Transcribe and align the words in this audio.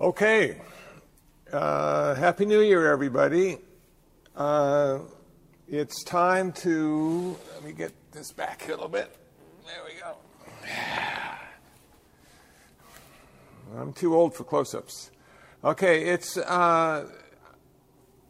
Okay. 0.00 0.60
Uh, 1.52 2.14
Happy 2.14 2.46
New 2.46 2.60
Year, 2.60 2.86
everybody. 2.86 3.58
Uh, 4.36 5.00
it's 5.66 6.04
time 6.04 6.52
to. 6.52 7.36
Let 7.54 7.64
me 7.64 7.72
get 7.72 7.92
this 8.12 8.30
back 8.30 8.68
a 8.68 8.70
little 8.70 8.88
bit. 8.88 9.12
There 9.66 9.82
we 9.84 10.00
go. 10.00 10.16
I'm 13.80 13.92
too 13.92 14.14
old 14.14 14.36
for 14.36 14.44
close 14.44 14.72
ups. 14.72 15.10
Okay, 15.64 16.04
it's. 16.04 16.36
Uh, 16.36 17.08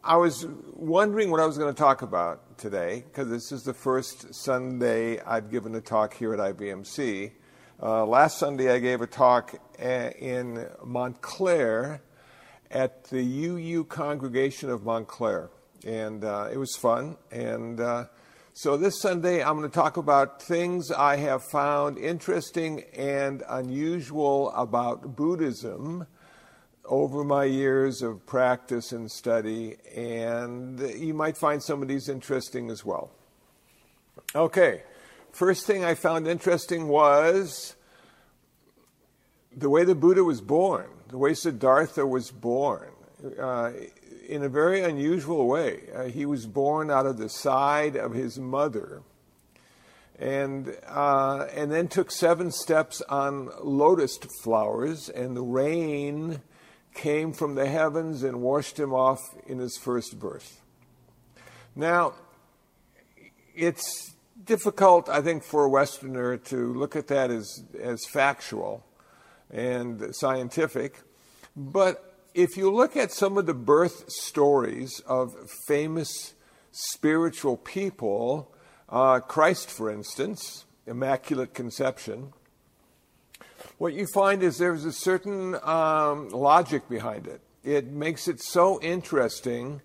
I 0.03 0.17
was 0.17 0.47
wondering 0.73 1.29
what 1.29 1.39
I 1.39 1.45
was 1.45 1.59
going 1.59 1.71
to 1.71 1.79
talk 1.79 2.01
about 2.01 2.57
today 2.57 3.03
because 3.05 3.29
this 3.29 3.51
is 3.51 3.61
the 3.61 3.75
first 3.75 4.33
Sunday 4.33 5.19
I've 5.19 5.51
given 5.51 5.75
a 5.75 5.81
talk 5.81 6.15
here 6.15 6.33
at 6.33 6.39
IBMC. 6.39 7.33
Uh, 7.81 8.05
last 8.05 8.37
Sunday, 8.37 8.69
I 8.69 8.79
gave 8.79 8.99
a 8.99 9.07
talk 9.07 9.55
uh, 9.81 9.85
in 10.19 10.67
Montclair 10.83 12.01
at 12.69 13.05
the 13.05 13.21
UU 13.21 13.85
congregation 13.85 14.69
of 14.69 14.83
Montclair, 14.83 15.49
and 15.85 16.25
uh, 16.25 16.49
it 16.51 16.57
was 16.57 16.75
fun. 16.75 17.15
And 17.31 17.79
uh, 17.79 18.07
so 18.53 18.75
this 18.75 18.99
Sunday, 18.99 19.41
I'm 19.41 19.57
going 19.57 19.69
to 19.69 19.73
talk 19.73 19.95
about 19.95 20.41
things 20.41 20.91
I 20.91 21.15
have 21.17 21.41
found 21.41 21.97
interesting 21.97 22.83
and 22.93 23.43
unusual 23.47 24.51
about 24.51 25.15
Buddhism 25.15 26.05
over 26.83 27.23
my 27.23 27.45
years 27.45 28.01
of 28.01 28.25
practice 28.25 28.91
and 28.91 29.09
study, 29.09 29.77
and 29.95 30.81
you 30.81 31.13
might 31.13 31.37
find 31.37 31.63
some 31.63 31.81
of 31.81 31.87
these 31.87 32.09
interesting 32.09 32.71
as 32.71 32.83
well. 32.83 33.09
Okay. 34.35 34.83
First 35.31 35.65
thing 35.65 35.85
I 35.85 35.95
found 35.95 36.27
interesting 36.27 36.87
was 36.87 37.75
the 39.55 39.69
way 39.69 39.83
the 39.85 39.95
Buddha 39.95 40.23
was 40.23 40.41
born, 40.41 40.87
the 41.07 41.17
way 41.17 41.33
Siddhartha 41.33 42.05
was 42.05 42.31
born, 42.31 42.89
uh, 43.39 43.71
in 44.27 44.43
a 44.43 44.49
very 44.49 44.81
unusual 44.81 45.47
way. 45.47 45.81
Uh, 45.95 46.03
he 46.05 46.25
was 46.25 46.45
born 46.45 46.91
out 46.91 47.05
of 47.05 47.17
the 47.17 47.29
side 47.29 47.95
of 47.95 48.13
his 48.13 48.37
mother. 48.37 49.01
And, 50.17 50.75
uh, 50.85 51.47
and 51.55 51.71
then 51.71 51.87
took 51.87 52.11
seven 52.11 52.51
steps 52.51 53.01
on 53.03 53.49
lotus 53.63 54.19
flowers, 54.43 55.07
and 55.07 55.37
the 55.37 55.41
rain 55.41 56.41
came 56.93 57.31
from 57.31 57.55
the 57.55 57.67
heavens 57.67 58.23
and 58.23 58.41
washed 58.41 58.77
him 58.77 58.93
off 58.93 59.21
in 59.47 59.59
his 59.59 59.77
first 59.77 60.19
birth. 60.19 60.61
Now, 61.75 62.15
it's 63.55 64.15
difficult, 64.43 65.09
I 65.09 65.21
think, 65.21 65.43
for 65.43 65.65
a 65.65 65.69
Westerner 65.69 66.37
to 66.37 66.73
look 66.73 66.95
at 66.95 67.07
that 67.07 67.31
as, 67.31 67.63
as 67.79 68.05
factual 68.05 68.85
and 69.51 70.15
scientific. 70.15 71.01
But 71.55 72.15
if 72.33 72.57
you 72.57 72.71
look 72.71 72.95
at 72.95 73.11
some 73.11 73.37
of 73.37 73.45
the 73.45 73.53
birth 73.53 74.09
stories 74.09 75.01
of 75.05 75.33
famous 75.67 76.33
spiritual 76.71 77.57
people, 77.57 78.53
uh, 78.87 79.19
Christ, 79.19 79.69
for 79.69 79.89
instance, 79.89 80.65
Immaculate 80.85 81.53
Conception, 81.53 82.33
what 83.77 83.93
you 83.93 84.07
find 84.13 84.43
is 84.43 84.57
there's 84.57 84.85
a 84.85 84.91
certain 84.91 85.55
um, 85.63 86.29
logic 86.29 86.87
behind 86.87 87.27
it. 87.27 87.41
It 87.63 87.87
makes 87.87 88.27
it 88.27 88.41
so 88.41 88.79
interesting 88.81 89.81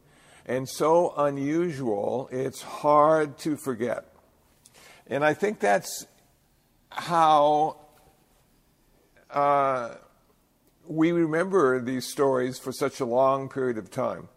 and 0.47 0.69
so 0.69 1.15
unusual, 1.17 2.29
it's 2.31 2.63
hard 2.63 3.39
to 3.39 3.57
forget. 3.57 4.14
And 5.07 5.25
I 5.25 5.35
think 5.35 5.61
that's 5.61 6.07
how 6.91 7.77
uh, 9.31 9.95
we 10.87 11.13
remember 11.13 11.81
these 11.81 12.07
stories 12.07 12.59
for 12.59 12.73
such 12.73 13.01
a 13.01 13.05
long 13.05 13.49
period 13.49 13.79
of 13.79 13.91
time, 13.91 14.29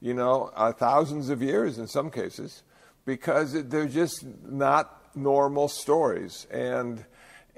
you 0.00 0.14
know, 0.14 0.50
uh, 0.54 0.72
thousands 0.72 1.30
of 1.30 1.42
years 1.42 1.78
in 1.78 1.86
some 1.86 2.10
cases, 2.10 2.62
because 3.06 3.52
they're 3.68 3.86
just 3.86 4.24
not 4.44 5.16
normal 5.16 5.68
stories. 5.68 6.46
And 6.50 7.04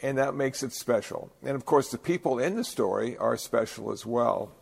and 0.03 0.19
that 0.19 0.35
makes 0.35 0.65
it 0.65 0.73
special. 0.73 1.33
And 1.43 1.55
of 1.55 1.65
course, 1.65 1.91
the 1.91 1.99
people 1.99 2.41
in 2.41 2.57
the 2.57 2.65
story 2.65 3.17
are 3.19 3.37
special 3.37 3.93
as 3.93 4.05
well. 4.05 4.53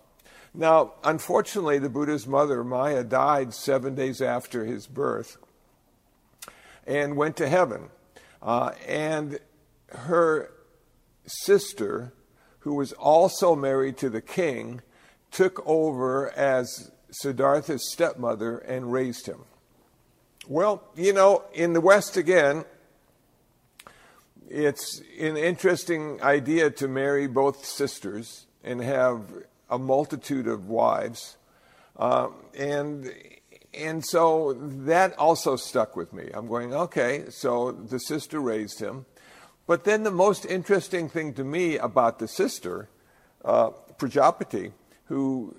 Now, 0.52 0.94
unfortunately, 1.02 1.78
the 1.78 1.88
Buddha's 1.88 2.26
mother, 2.26 2.62
Maya, 2.62 3.04
died 3.04 3.54
seven 3.54 3.94
days 3.94 4.20
after 4.20 4.64
his 4.66 4.86
birth 4.86 5.38
and 6.86 7.16
went 7.16 7.36
to 7.36 7.48
heaven. 7.48 7.90
Uh, 8.42 8.72
and 8.86 9.38
her 9.88 10.50
sister, 11.26 12.12
who 12.60 12.74
was 12.74 12.92
also 12.92 13.54
married 13.54 13.96
to 13.98 14.10
the 14.10 14.20
king, 14.20 14.80
took 15.30 15.62
over 15.66 16.30
as 16.32 16.90
Siddhartha's 17.10 17.90
stepmother 17.90 18.58
and 18.58 18.92
raised 18.92 19.26
him. 19.26 19.44
Well, 20.48 20.82
you 20.96 21.12
know, 21.12 21.44
in 21.52 21.74
the 21.74 21.80
West 21.80 22.16
again, 22.16 22.64
it's 24.48 25.00
an 25.18 25.36
interesting 25.36 26.20
idea 26.22 26.70
to 26.70 26.88
marry 26.88 27.28
both 27.28 27.64
sisters 27.64 28.46
and 28.64 28.80
have 28.80 29.22
a 29.68 29.78
multitude 29.78 30.48
of 30.48 30.68
wives. 30.68 31.36
Um, 31.96 32.34
and 32.58 33.12
and 33.72 34.04
so 34.04 34.54
that 34.54 35.16
also 35.18 35.56
stuck 35.56 35.96
with 35.96 36.12
me. 36.12 36.30
I'm 36.34 36.48
going, 36.48 36.74
okay, 36.74 37.24
so 37.30 37.72
the 37.72 37.98
sister 37.98 38.40
raised 38.40 38.80
him. 38.80 39.06
But 39.66 39.84
then 39.84 40.02
the 40.02 40.10
most 40.10 40.44
interesting 40.44 41.08
thing 41.08 41.34
to 41.34 41.44
me 41.44 41.78
about 41.78 42.18
the 42.18 42.26
sister, 42.26 42.88
uh, 43.44 43.70
Prajapati, 43.98 44.72
who 45.04 45.54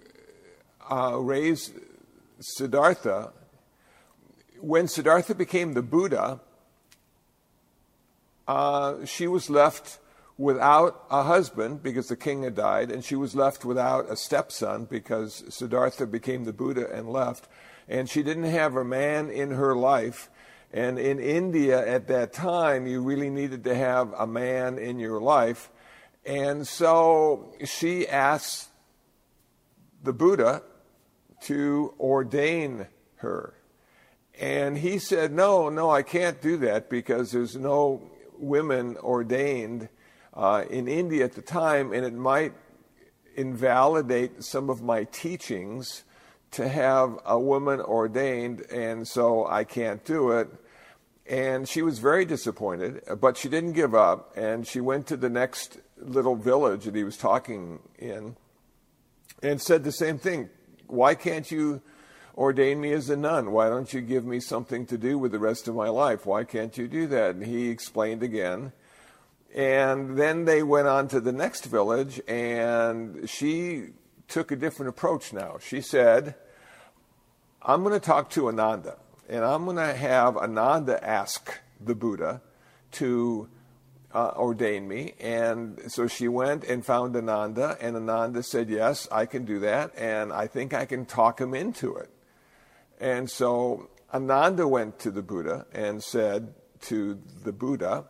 uh, 0.90 1.18
raised 1.18 1.74
Siddhartha, 2.40 3.32
when 4.60 4.88
Siddhartha 4.88 5.34
became 5.34 5.74
the 5.74 5.82
Buddha, 5.82 6.42
uh, 8.48 9.06
she 9.06 9.28
was 9.28 9.50
left 9.50 10.00
without 10.38 11.06
a 11.10 11.24
husband 11.24 11.82
because 11.82 12.08
the 12.08 12.16
king 12.16 12.44
had 12.44 12.56
died, 12.56 12.92
and 12.92 13.06
she 13.06 13.16
was 13.16 13.36
left 13.36 13.64
without 13.64 14.10
a 14.10 14.18
stepson 14.18 14.86
because 14.86 15.44
Siddhartha 15.50 16.06
became 16.06 16.44
the 16.44 16.54
Buddha 16.54 16.92
and 16.92 17.10
left. 17.10 17.48
And 17.88 18.10
she 18.10 18.24
didn't 18.24 18.44
have 18.44 18.76
a 18.76 18.84
man 18.84 19.30
in 19.30 19.52
her 19.52 19.76
life. 19.76 20.30
And 20.74 20.98
in 20.98 21.20
India 21.20 21.86
at 21.86 22.08
that 22.08 22.32
time, 22.34 22.88
you 22.88 23.02
really 23.02 23.30
needed 23.30 23.64
to 23.66 23.76
have 23.76 24.14
a 24.18 24.26
man 24.26 24.78
in 24.78 25.00
your 25.00 25.20
life. 25.20 25.70
And 26.26 26.68
so 26.68 27.54
she 27.66 28.08
asked 28.08 28.70
the 30.04 30.14
Buddha 30.14 30.64
to 31.42 31.94
ordain 32.00 32.88
her. 33.18 33.54
And 34.40 34.78
he 34.78 34.98
said, 34.98 35.32
No, 35.32 35.70
no, 35.70 35.90
I 35.90 36.04
can't 36.04 36.42
do 36.42 36.58
that 36.58 36.90
because 36.90 37.32
there's 37.32 37.56
no 37.56 38.02
women 38.38 38.98
ordained 38.98 39.90
uh, 40.34 40.64
in 40.70 40.88
India 40.88 41.26
at 41.26 41.34
the 41.34 41.42
time, 41.42 41.94
and 41.94 42.06
it 42.06 42.14
might 42.14 42.54
invalidate 43.36 44.44
some 44.44 44.70
of 44.70 44.82
my 44.82 45.04
teachings 45.06 46.04
to 46.52 46.68
have 46.68 47.18
a 47.26 47.40
woman 47.40 47.80
ordained, 47.80 48.62
and 48.72 49.08
so 49.08 49.48
I 49.48 49.64
can't 49.64 50.04
do 50.04 50.32
it. 50.32 50.50
And 51.26 51.68
she 51.68 51.82
was 51.82 52.00
very 52.00 52.26
disappointed, 52.26 53.04
but 53.20 53.38
she 53.38 53.48
didn't 53.48 53.74
give 53.74 53.96
up, 53.96 54.36
and 54.36 54.68
she 54.68 54.82
went 54.82 55.08
to 55.08 55.18
the 55.18 55.30
next 55.30 55.80
little 55.98 56.36
village 56.36 56.86
that 56.86 56.96
he 56.96 57.04
was 57.04 57.18
talking 57.18 57.80
in 57.98 58.36
and 59.42 59.62
said 59.62 59.84
the 59.84 59.92
same 59.92 60.18
thing. 60.18 60.50
Why 60.88 61.16
can't 61.16 61.50
you 61.50 61.82
ordain 62.38 62.80
me 62.80 62.94
as 62.94 63.10
a 63.10 63.18
nun. 63.18 63.52
Why 63.52 63.70
don't 63.70 63.94
you 63.94 64.02
give 64.02 64.26
me 64.26 64.40
something 64.40 64.86
to 64.88 64.98
do 64.98 65.18
with 65.18 65.32
the 65.32 65.40
rest 65.40 65.68
of 65.68 65.76
my 65.76 65.90
life? 65.90 66.26
Why 66.26 66.44
can't 66.44 66.78
you 66.78 66.88
do 66.88 67.08
that? 67.08 67.36
And 67.36 67.46
he 67.46 67.70
explained 67.70 68.24
again. 68.24 68.72
And 69.54 70.18
then 70.18 70.46
they 70.46 70.64
went 70.64 70.88
on 70.88 71.08
to 71.10 71.20
the 71.20 71.34
next 71.34 71.66
village, 71.66 72.22
and 72.28 73.30
she 73.30 73.88
took 74.28 74.52
a 74.52 74.56
different 74.56 74.90
approach 74.90 75.34
now. 75.34 75.58
She 75.60 75.82
said, 75.82 76.36
I'm 77.64 77.84
going 77.84 77.94
to 77.94 78.00
talk 78.00 78.32
to 78.32 78.48
Ananda, 78.48 78.98
and 79.30 79.46
I'm 79.46 79.66
going 79.66 79.78
to 79.78 79.94
have 79.94 80.36
Ananda 80.36 81.04
ask 81.08 81.60
the 81.80 81.94
Buddha 81.94 82.42
to 82.94 83.48
uh, 84.14 84.32
ordain 84.36 84.88
me. 84.88 85.14
And 85.20 85.80
so 85.88 86.08
she 86.08 86.28
went 86.28 86.64
and 86.64 86.84
found 86.84 87.16
Ananda, 87.16 87.78
and 87.80 87.96
Ananda 87.96 88.42
said, 88.42 88.68
Yes, 88.70 89.08
I 89.12 89.28
can 89.28 89.46
do 89.46 89.60
that, 89.60 89.92
and 89.96 90.34
I 90.34 90.48
think 90.48 90.74
I 90.74 90.86
can 90.86 91.06
talk 91.06 91.40
him 91.40 91.54
into 91.54 91.96
it. 91.98 92.10
And 93.00 93.30
so 93.30 93.92
Ananda 94.12 94.68
went 94.68 94.98
to 95.00 95.12
the 95.12 95.22
Buddha 95.22 95.68
and 95.72 96.04
said 96.04 96.56
to 96.82 97.20
the 97.44 97.52
Buddha, 97.52 98.06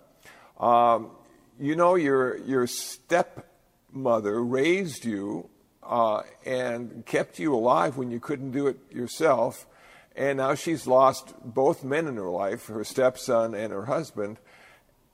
um, 0.61 1.11
You 1.59 1.75
know, 1.75 1.95
your, 1.95 2.37
your 2.37 2.67
stepmother 2.67 4.41
raised 4.41 5.03
you 5.03 5.49
uh, 5.91 6.23
and 6.45 7.05
kept 7.05 7.37
you 7.37 7.53
alive 7.53 7.97
when 7.97 8.09
you 8.09 8.19
couldn't 8.19 8.51
do 8.51 8.67
it 8.67 8.79
yourself. 8.89 9.67
And 10.15 10.37
now 10.37 10.55
she's 10.55 10.87
lost 10.87 11.33
both 11.43 11.83
men 11.83 12.07
in 12.07 12.15
her 12.15 12.29
life, 12.29 12.67
her 12.67 12.85
stepson 12.85 13.53
and 13.53 13.73
her 13.73 13.85
husband. 13.85 14.37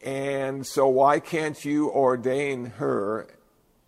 And 0.03 0.65
so, 0.65 0.87
why 0.87 1.19
can't 1.19 1.65
you 1.65 1.89
ordain 1.89 2.65
her 2.77 3.27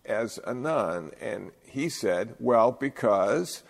as 0.04 0.40
a 0.44 0.52
nun? 0.52 1.12
And 1.20 1.52
he 1.62 1.88
said, 1.88 2.34
Well, 2.40 2.72
because 2.72 3.62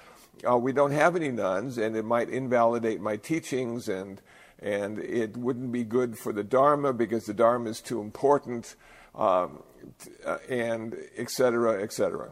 uh, 0.49 0.56
we 0.56 0.72
don't 0.72 0.93
have 0.93 1.14
any 1.14 1.31
nuns, 1.31 1.76
and 1.76 1.94
it 1.96 2.05
might 2.05 2.31
invalidate 2.31 3.00
my 3.00 3.17
teachings, 3.17 3.88
and 3.88 4.22
and 4.58 4.99
it 4.99 5.37
wouldn't 5.37 5.72
be 5.72 5.84
good 5.84 6.19
for 6.19 6.32
the 6.32 6.44
Dharma 6.44 6.94
because 6.94 7.26
the 7.26 7.34
Dharma 7.34 7.70
is 7.70 7.81
too 7.81 8.00
important, 8.00 8.76
um, 9.14 9.62
et 10.26 11.31
cetera, 11.31 11.81
et 11.81 11.84
etc. 11.84 12.31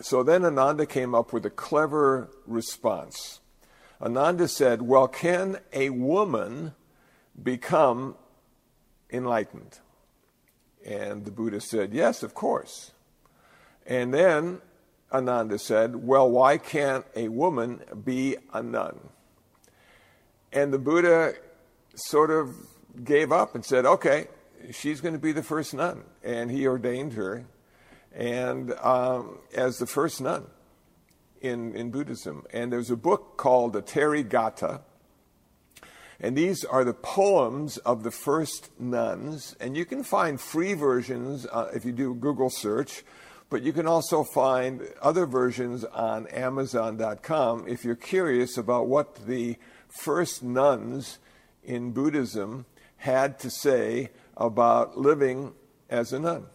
So 0.00 0.22
then 0.22 0.44
Ananda 0.44 0.86
came 0.86 1.14
up 1.14 1.32
with 1.32 1.46
a 1.46 1.50
clever 1.50 2.30
response. 2.46 3.40
Ananda 4.00 4.46
said, 4.46 4.82
Well, 4.82 5.08
can 5.08 5.58
a 5.72 5.90
woman 5.90 6.74
become 7.42 8.16
enlightened? 9.10 9.78
And 10.84 11.24
the 11.24 11.30
Buddha 11.30 11.60
said, 11.60 11.94
Yes, 11.94 12.22
of 12.22 12.34
course. 12.34 12.92
And 13.86 14.12
then 14.12 14.60
Ananda 15.12 15.58
said, 15.58 15.96
Well, 15.96 16.30
why 16.30 16.58
can't 16.58 17.06
a 17.14 17.28
woman 17.28 17.80
be 18.04 18.36
a 18.52 18.62
nun? 18.62 19.00
And 20.52 20.72
the 20.72 20.78
Buddha 20.78 21.34
sort 21.94 22.30
of 22.30 22.54
gave 23.02 23.32
up 23.32 23.54
and 23.54 23.64
said, 23.64 23.86
Okay, 23.86 24.28
she's 24.72 25.00
going 25.00 25.14
to 25.14 25.20
be 25.20 25.32
the 25.32 25.42
first 25.42 25.72
nun. 25.72 26.04
And 26.22 26.50
he 26.50 26.66
ordained 26.66 27.14
her 27.14 27.46
and 28.16 28.72
um, 28.80 29.38
as 29.54 29.76
the 29.76 29.86
first 29.86 30.20
nun 30.20 30.46
in, 31.42 31.74
in 31.74 31.90
Buddhism. 31.90 32.44
And 32.52 32.72
there's 32.72 32.90
a 32.90 32.96
book 32.96 33.36
called 33.36 33.74
the 33.74 33.82
Therigatha. 33.82 34.80
And 36.18 36.34
these 36.34 36.64
are 36.64 36.82
the 36.82 36.94
poems 36.94 37.76
of 37.78 38.02
the 38.02 38.10
first 38.10 38.70
nuns. 38.80 39.54
And 39.60 39.76
you 39.76 39.84
can 39.84 40.02
find 40.02 40.40
free 40.40 40.72
versions 40.72 41.46
uh, 41.52 41.70
if 41.74 41.84
you 41.84 41.92
do 41.92 42.12
a 42.12 42.14
Google 42.14 42.48
search, 42.48 43.04
but 43.50 43.62
you 43.62 43.72
can 43.74 43.86
also 43.86 44.24
find 44.24 44.88
other 45.02 45.26
versions 45.26 45.84
on 45.84 46.26
Amazon.com 46.28 47.68
if 47.68 47.84
you're 47.84 47.94
curious 47.94 48.56
about 48.56 48.88
what 48.88 49.26
the 49.26 49.56
first 49.88 50.42
nuns 50.42 51.18
in 51.62 51.92
Buddhism 51.92 52.64
had 52.96 53.38
to 53.40 53.50
say 53.50 54.10
about 54.38 54.96
living 54.96 55.52
as 55.90 56.14
a 56.14 56.18
nun. 56.18 56.46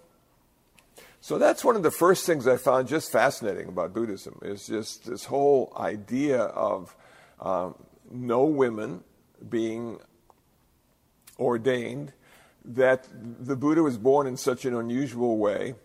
So 1.23 1.38
that's 1.38 1.63
one 1.63 1.75
of 1.75 1.83
the 1.83 1.91
first 1.91 2.25
things 2.25 2.47
I 2.47 2.57
found 2.57 2.88
just 2.88 3.12
fascinating 3.12 3.68
about 3.68 3.94
Buddhism 3.94 4.39
is 4.41 4.65
just 4.65 5.06
this 5.06 5.23
whole 5.25 5.71
idea 5.77 6.41
of 6.41 6.95
um, 7.39 7.75
no 8.09 8.45
women 8.45 9.03
being 9.47 10.00
ordained, 11.39 12.13
that 12.65 13.07
the 13.13 13.56
Buddha 13.56 13.83
was 13.83 14.00
born 14.00 14.25
in 14.25 14.35
such 14.35 14.65
an 14.65 14.75
unusual 14.75 15.38
way, 15.38 15.75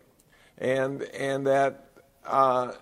and 0.57 1.03
and 1.03 1.47
that 1.47 1.91
uh, 2.25 2.73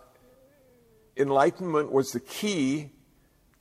enlightenment 1.16 1.90
was 1.90 2.12
the 2.12 2.20
key 2.20 2.90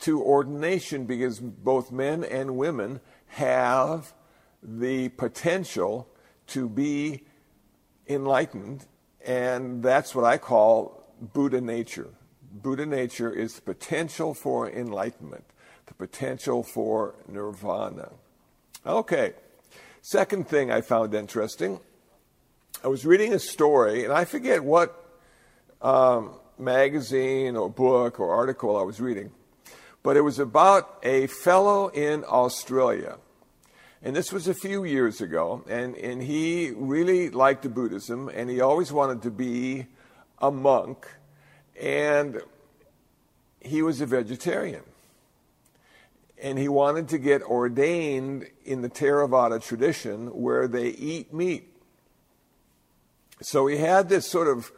to 0.01 0.21
ordination 0.21 1.05
because 1.05 1.39
both 1.39 1.91
men 1.91 2.23
and 2.23 2.57
women 2.57 2.99
have 3.27 4.13
the 4.61 5.09
potential 5.09 6.07
to 6.45 6.69
be 6.69 7.23
enlightened, 8.07 8.85
and 9.25 9.81
that's 9.83 10.13
what 10.13 10.25
I 10.25 10.38
call 10.38 11.03
Buddha 11.21 11.61
nature. 11.61 12.09
Buddha 12.51 12.85
nature 12.85 13.31
is 13.31 13.55
the 13.55 13.61
potential 13.61 14.33
for 14.33 14.69
enlightenment, 14.69 15.45
the 15.85 15.94
potential 15.94 16.63
for 16.63 17.15
nirvana. 17.27 18.11
Okay, 18.85 19.33
second 20.01 20.47
thing 20.47 20.71
I 20.71 20.81
found 20.81 21.13
interesting 21.13 21.79
I 22.83 22.89
was 22.89 23.05
reading 23.05 23.33
a 23.33 23.39
story, 23.39 24.03
and 24.03 24.11
I 24.11 24.25
forget 24.25 24.61
what 24.61 24.94
um, 25.81 26.33
magazine 26.59 27.55
or 27.55 27.69
book 27.69 28.19
or 28.19 28.35
article 28.35 28.75
I 28.77 28.81
was 28.81 29.00
reading, 29.00 29.31
but 30.03 30.17
it 30.17 30.21
was 30.21 30.38
about 30.38 31.00
a 31.01 31.27
fellow 31.27 31.88
in 31.88 32.25
Australia 32.27 33.19
and 34.03 34.13
this 34.13 34.33
was 34.33 34.50
a 34.50 34.53
few 34.53 34.83
years 34.83 35.21
ago, 35.21 35.63
and, 35.69 35.95
and 35.95 36.21
he 36.21 36.71
really 36.75 37.29
liked 37.29 37.73
Buddhism, 37.73 38.29
and 38.33 38.50
he 38.50 38.59
always 38.59 38.91
wanted 38.91 39.21
to 39.21 39.31
be 39.31 39.88
a 40.39 40.51
monk, 40.51 41.07
and 41.79 42.41
he 43.61 43.81
was 43.81 44.01
a 44.01 44.05
vegetarian. 44.05 44.83
And 46.41 46.59
he 46.59 46.67
wanted 46.67 47.07
to 47.09 47.17
get 47.17 47.41
ordained 47.44 48.47
in 48.65 48.81
the 48.81 48.89
Theravada 48.89 49.65
tradition 49.65 50.27
where 50.27 50.67
they 50.67 50.89
eat 50.89 51.33
meat. 51.33 51.73
So 53.41 53.67
he 53.67 53.77
had 53.77 54.09
this 54.09 54.27
sort 54.27 54.50
of 54.50 54.69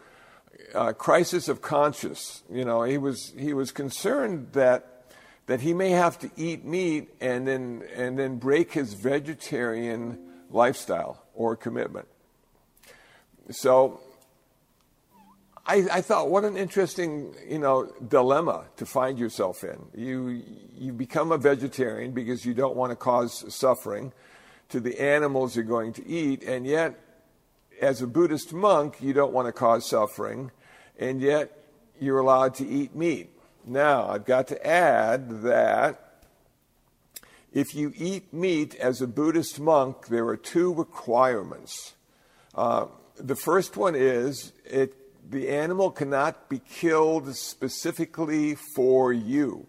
uh, 0.76 0.94
crisis 0.94 1.50
of 1.50 1.64
conscience. 1.64 2.44
You 2.52 2.64
know, 2.64 2.84
he 2.84 3.00
was, 3.00 3.34
he 3.36 3.54
was 3.54 3.72
concerned 3.72 4.50
that 4.52 4.95
that 5.48 5.62
he 5.62 5.74
may 5.74 5.92
have 5.92 6.18
to 6.20 6.32
eat 6.36 6.66
meat 6.66 7.10
and 7.22 7.48
then, 7.48 7.84
and 7.96 8.18
then 8.18 8.38
break 8.38 8.74
his 8.74 8.94
vegetarian 8.94 10.18
lifestyle 10.50 11.24
or 11.34 11.56
commitment. 11.56 12.08
So 13.52 14.02
I, 15.68 15.86
I, 15.92 16.02
thought, 16.02 16.30
what 16.30 16.44
an 16.44 16.58
interesting, 16.58 17.34
you 17.48 17.58
know, 17.58 17.92
dilemma 18.08 18.66
to 18.78 18.86
find 18.86 19.18
yourself 19.18 19.64
in. 19.64 19.78
You, 19.96 20.44
you 20.76 20.94
become 20.94 21.32
a 21.32 21.38
vegetarian 21.38 22.12
because 22.12 22.46
you 22.46 22.54
don't 22.54 22.76
want 22.76 22.92
to 22.92 22.96
cause 22.96 23.54
suffering 23.54 24.14
to 24.70 24.80
the 24.80 25.00
animals 25.00 25.56
you're 25.56 25.66
going 25.66 25.94
to 25.94 26.08
eat, 26.08 26.44
and 26.44 26.66
yet, 26.66 27.00
as 27.82 28.02
a 28.02 28.08
Buddhist 28.08 28.54
monk, 28.54 28.98
you 29.00 29.14
don't 29.14 29.34
want 29.34 29.48
to 29.48 29.52
cause 29.52 29.88
suffering, 29.88 30.52
and 30.98 31.22
yet 31.22 31.52
you're 32.00 32.20
allowed 32.20 32.56
to 32.56 32.68
eat 32.68 32.96
meat. 32.96 33.35
Now, 33.68 34.10
I've 34.10 34.26
got 34.26 34.48
to 34.50 34.68
add 34.68 35.42
that 35.42 36.24
if 37.52 37.74
you 37.74 37.94
eat 37.96 38.32
meat 38.32 38.76
as 38.76 39.02
a 39.02 39.08
Buddhist 39.08 39.60
monk, 39.60 40.08
there 40.08 40.28
are 40.28 40.38
two 40.38 40.72
requirements. 40.72 41.96
Uh, 42.54 42.86
the 43.18 43.36
first 43.36 43.76
one 43.76 43.96
is 43.96 44.54
it, 44.66 44.94
the 45.32 45.50
animal 45.50 45.90
cannot 45.90 46.48
be 46.48 46.60
killed 46.60 47.36
specifically 47.36 48.54
for 48.76 49.12
you. 49.12 49.66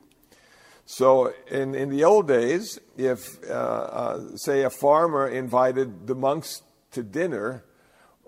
So, 0.85 1.33
in, 1.51 1.75
in 1.75 1.89
the 1.89 2.05
old 2.05 2.29
days, 2.29 2.79
if, 2.99 3.43
uh, 3.49 3.53
uh, 3.53 4.37
say, 4.37 4.63
a 4.63 4.71
farmer 4.71 5.27
invited 5.27 6.07
the 6.07 6.15
monks 6.15 6.63
to 6.93 7.03
dinner 7.03 7.65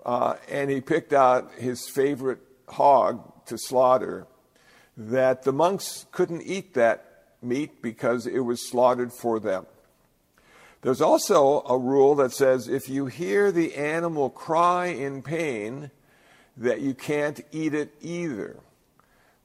uh, 0.03 0.35
and 0.49 0.71
he 0.71 0.81
picked 0.81 1.13
out 1.13 1.51
his 1.53 1.87
favorite 1.87 2.39
hog 2.67 3.45
to 3.45 3.57
slaughter, 3.57 4.25
that 4.99 5.43
the 5.43 5.53
monks 5.53 6.05
couldn't 6.11 6.41
eat 6.41 6.73
that 6.73 7.05
meat 7.41 7.81
because 7.81 8.27
it 8.27 8.39
was 8.39 8.69
slaughtered 8.69 9.13
for 9.13 9.39
them. 9.39 9.65
There's 10.81 11.01
also 11.01 11.61
a 11.61 11.77
rule 11.77 12.15
that 12.15 12.33
says 12.33 12.67
if 12.67 12.89
you 12.89 13.05
hear 13.05 13.51
the 13.51 13.75
animal 13.75 14.29
cry 14.29 14.87
in 14.87 15.21
pain, 15.21 15.91
that 16.57 16.81
you 16.81 16.93
can't 16.93 17.39
eat 17.53 17.73
it 17.73 17.93
either. 18.01 18.59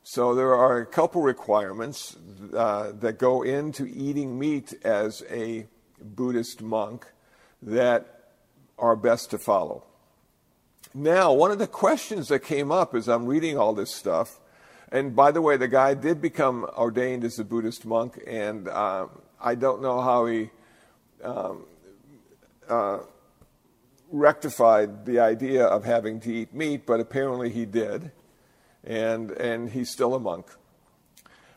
So 0.02 0.34
there 0.34 0.54
are 0.54 0.78
a 0.78 0.86
couple 0.86 1.22
requirements 1.22 2.16
uh, 2.54 2.92
that 3.00 3.18
go 3.18 3.42
into 3.42 3.86
eating 3.86 4.38
meat 4.38 4.74
as 4.84 5.22
a 5.30 5.66
Buddhist 6.00 6.62
monk 6.62 7.06
that 7.62 8.32
are 8.76 8.96
best 8.96 9.30
to 9.30 9.38
follow. 9.38 9.84
Now, 10.92 11.32
one 11.32 11.52
of 11.52 11.58
the 11.58 11.68
questions 11.68 12.28
that 12.28 12.40
came 12.40 12.72
up 12.72 12.94
as 12.94 13.08
I'm 13.08 13.26
reading 13.26 13.56
all 13.56 13.72
this 13.72 13.94
stuff 13.94 14.40
and 14.92 15.14
by 15.16 15.30
the 15.30 15.40
way, 15.40 15.56
the 15.56 15.68
guy 15.68 15.94
did 15.94 16.20
become 16.20 16.64
ordained 16.76 17.24
as 17.24 17.38
a 17.38 17.44
Buddhist 17.44 17.84
monk, 17.84 18.22
and 18.26 18.68
uh, 18.68 19.06
I 19.40 19.54
don't 19.54 19.82
know 19.82 20.00
how 20.00 20.26
he 20.26 20.50
um, 21.22 21.66
uh, 22.68 22.98
rectified 24.10 25.06
the 25.06 25.20
idea 25.20 25.64
of 25.64 25.84
having 25.84 26.20
to 26.20 26.32
eat 26.32 26.54
meat, 26.54 26.86
but 26.86 27.00
apparently 27.00 27.50
he 27.50 27.64
did, 27.64 28.12
and 28.84 29.30
and 29.32 29.70
he's 29.70 29.90
still 29.90 30.14
a 30.14 30.20
monk. 30.20 30.46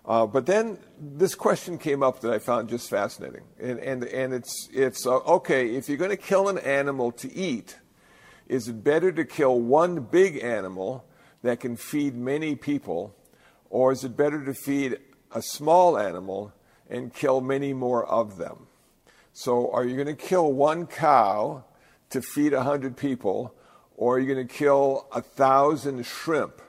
Uh, 0.06 0.26
but 0.26 0.46
then 0.46 0.78
this 0.98 1.36
question 1.36 1.78
came 1.78 2.02
up 2.02 2.22
that 2.22 2.32
I 2.32 2.40
found 2.40 2.70
just 2.70 2.90
fascinating, 2.90 3.44
and 3.60 3.78
and 3.80 4.06
and 4.06 4.34
it's 4.34 4.70
it's 4.74 5.06
uh, 5.06 5.18
okay 5.18 5.76
if 5.76 5.90
you're 5.90 5.98
going 5.98 6.12
to 6.12 6.18
kill 6.18 6.48
an 6.48 6.58
animal 6.60 7.12
to 7.14 7.34
eat, 7.34 7.78
is 8.48 8.70
it 8.70 8.84
better 8.84 9.12
to 9.12 9.26
kill 9.26 9.60
one 9.60 10.00
big 10.00 10.42
animal 10.42 11.06
that 11.44 11.60
can 11.60 11.76
feed 11.76 12.16
many 12.16 12.56
people? 12.56 13.14
Or 13.70 13.92
is 13.92 14.04
it 14.04 14.16
better 14.16 14.44
to 14.46 14.54
feed 14.54 14.98
a 15.32 15.42
small 15.42 15.98
animal 15.98 16.54
and 16.90 17.14
kill 17.14 17.42
many 17.42 17.74
more 17.74 18.06
of 18.06 18.38
them? 18.38 18.68
So, 19.34 19.72
are 19.72 19.86
you 19.86 19.96
going 19.96 20.08
to 20.08 20.16
kill 20.16 20.52
one 20.52 20.88
cow 20.88 21.64
to 22.10 22.22
feed 22.22 22.54
a 22.54 22.64
hundred 22.64 22.98
people, 22.98 23.54
or 23.96 24.16
are 24.16 24.20
you 24.20 24.34
going 24.34 24.48
to 24.48 24.54
kill 24.54 25.08
a 25.12 25.22
thousand 25.22 26.06
shrimp 26.06 26.62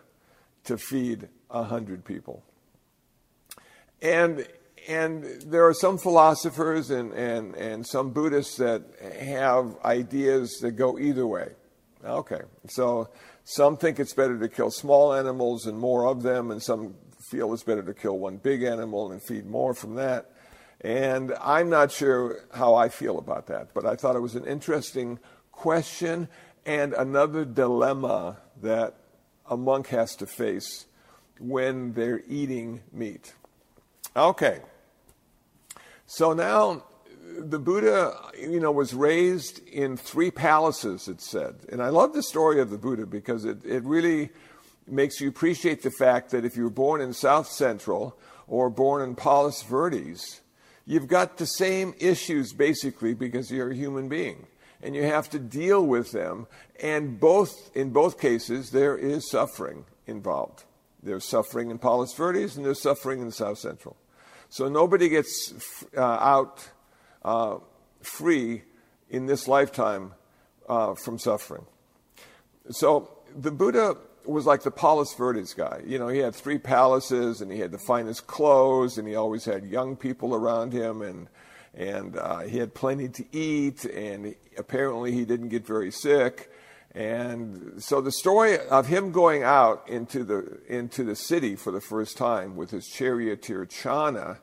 to 0.65 0.77
feed 0.77 1.29
a 1.51 1.65
hundred 1.65 2.05
people? 2.05 2.43
And 4.03 4.47
and 4.89 5.43
there 5.43 5.67
are 5.67 5.75
some 5.75 5.99
philosophers 5.99 6.91
and, 6.91 7.13
and, 7.13 7.55
and 7.57 7.87
some 7.87 8.11
Buddhists 8.11 8.57
that 8.57 8.83
have 9.21 9.77
ideas 9.85 10.59
that 10.63 10.73
go 10.73 10.99
either 10.99 11.27
way. 11.27 11.51
Okay, 12.03 12.41
so 12.69 13.11
Some 13.51 13.79
think 13.79 13.99
it's 13.99 14.13
better 14.13 14.39
to 14.39 14.47
kill 14.47 14.71
small 14.71 15.15
animals 15.15 15.65
and 15.65 15.79
more 15.79 16.07
of 16.07 16.23
them, 16.23 16.51
and 16.51 16.63
some 16.63 16.97
feel 17.19 17.55
it's 17.55 17.63
better 17.63 17.83
to 17.83 17.95
kill 17.95 18.19
one 18.19 18.37
big 18.37 18.63
animal 18.63 19.11
and 19.11 19.23
feed 19.23 19.47
more 19.47 19.73
from 19.73 19.95
that. 19.95 20.31
And 20.83 21.33
I'm 21.41 21.71
not 21.71 21.91
sure 21.91 22.41
how 22.53 22.75
I 22.75 22.91
feel 22.91 23.17
about 23.19 23.47
that, 23.47 23.73
but 23.73 23.87
I 23.87 23.97
thought 23.97 24.17
it 24.17 24.21
was 24.21 24.35
an 24.35 24.45
interesting 24.45 25.19
question 25.51 26.29
and 26.67 26.93
another 26.93 27.47
dilemma 27.47 28.37
that 28.61 28.97
a 29.47 29.57
monk 29.57 29.87
has 29.87 30.15
to 30.17 30.27
face 30.27 30.85
when 31.41 31.95
they're 31.95 32.21
eating 32.29 32.83
meat. 32.93 33.33
Okay. 34.15 34.61
So 36.05 36.35
now 36.35 36.85
the 37.39 37.59
Buddha, 37.59 38.15
you 38.39 38.61
know, 38.61 38.73
was 38.73 38.95
raised 38.95 39.67
in 39.69 39.97
three 39.97 40.31
palaces, 40.31 41.09
it 41.09 41.21
said. 41.21 41.57
And 41.71 41.83
I 41.83 41.89
love 41.89 42.13
the 42.13 42.23
story 42.23 42.61
of 42.61 42.71
the 42.71 42.79
Buddha 42.79 43.07
because 43.07 43.45
it, 43.45 43.65
it 43.65 43.83
really 43.85 44.31
makes 44.87 45.21
you 45.21 45.29
appreciate 45.29 45.83
the 45.83 45.91
fact 45.91 46.31
that 46.31 46.45
if 46.45 46.57
you 46.57 46.65
were 46.65 46.71
born 46.71 47.01
in 47.01 47.13
South 47.13 47.49
Central 47.49 48.19
or 48.47 48.71
born 48.71 49.03
in 49.03 49.15
Palos 49.15 49.63
Verdes, 49.63 50.41
You've 50.89 51.07
got 51.07 51.37
the 51.37 51.45
same 51.45 51.93
issues 52.01 52.55
basically 52.55 53.13
because 53.13 53.51
you're 53.51 53.73
a 53.73 53.75
human 53.75 54.09
being 54.09 54.47
and 54.83 54.97
you 54.97 55.03
have 55.03 55.29
to 55.31 55.39
deal 55.39 55.85
with 55.85 56.13
them. 56.13 56.47
And 56.83 57.21
both, 57.21 57.71
in 57.77 57.91
both 57.91 58.19
cases, 58.19 58.71
there 58.71 58.97
is 58.97 59.31
suffering 59.31 59.85
involved. 60.07 60.65
There's 61.03 61.27
suffering 61.27 61.71
in 61.71 61.79
Palos 61.79 62.15
Verdes 62.15 62.57
and 62.57 62.65
there's 62.65 62.81
suffering 62.81 63.21
in 63.21 63.31
South 63.33 63.59
Central. 63.59 63.99
So 64.49 64.71
nobody 64.71 65.11
gets 65.11 65.53
uh, 65.95 66.01
out 66.01 66.67
uh, 67.25 67.59
free 68.03 68.63
in 69.11 69.27
this 69.27 69.49
lifetime 69.49 70.15
uh, 70.69 70.95
from 70.95 71.19
suffering. 71.19 71.65
So 72.71 73.11
the 73.37 73.51
Buddha 73.51 73.97
was 74.25 74.47
like 74.47 74.63
the 74.63 74.71
Palos 74.71 75.15
Verdes 75.15 75.55
guy. 75.55 75.81
You 75.87 75.99
know, 75.99 76.09
he 76.09 76.19
had 76.19 76.35
three 76.35 76.59
palaces 76.59 77.41
and 77.41 77.51
he 77.51 77.61
had 77.61 77.73
the 77.73 77.79
finest 77.79 78.27
clothes 78.27 78.99
and 78.99 79.09
he 79.09 79.15
always 79.15 79.45
had 79.45 79.65
young 79.65 79.97
people 79.97 80.35
around 80.35 80.73
him 80.73 81.03
and 81.03 81.29
and 81.75 82.17
uh, 82.17 82.41
he 82.41 82.59
had 82.59 82.75
plenty 82.75 83.09
to 83.09 83.25
eat 83.31 83.85
and 83.85 84.35
apparently 84.57 85.13
he 85.13 85.25
didn't 85.25 85.49
get 85.49 85.67
very 85.67 85.93
sick. 85.93 86.51
And 86.93 87.83
so 87.83 88.01
the 88.01 88.11
story 88.11 88.59
of 88.59 88.89
him 88.89 89.13
going 89.13 89.43
out 89.43 89.89
into 89.89 90.25
the 90.25 90.61
into 90.67 91.05
the 91.05 91.15
city 91.15 91.55
for 91.55 91.71
the 91.71 91.81
first 91.81 92.17
time 92.17 92.57
with 92.57 92.71
his 92.71 92.87
charioteer 92.87 93.67
Channa, 93.67 94.41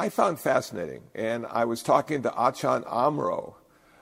I 0.00 0.08
found 0.08 0.40
fascinating. 0.40 1.02
And 1.14 1.44
I 1.44 1.66
was 1.66 1.82
talking 1.82 2.22
to 2.22 2.32
Achan 2.40 2.84
Amaro 2.84 3.56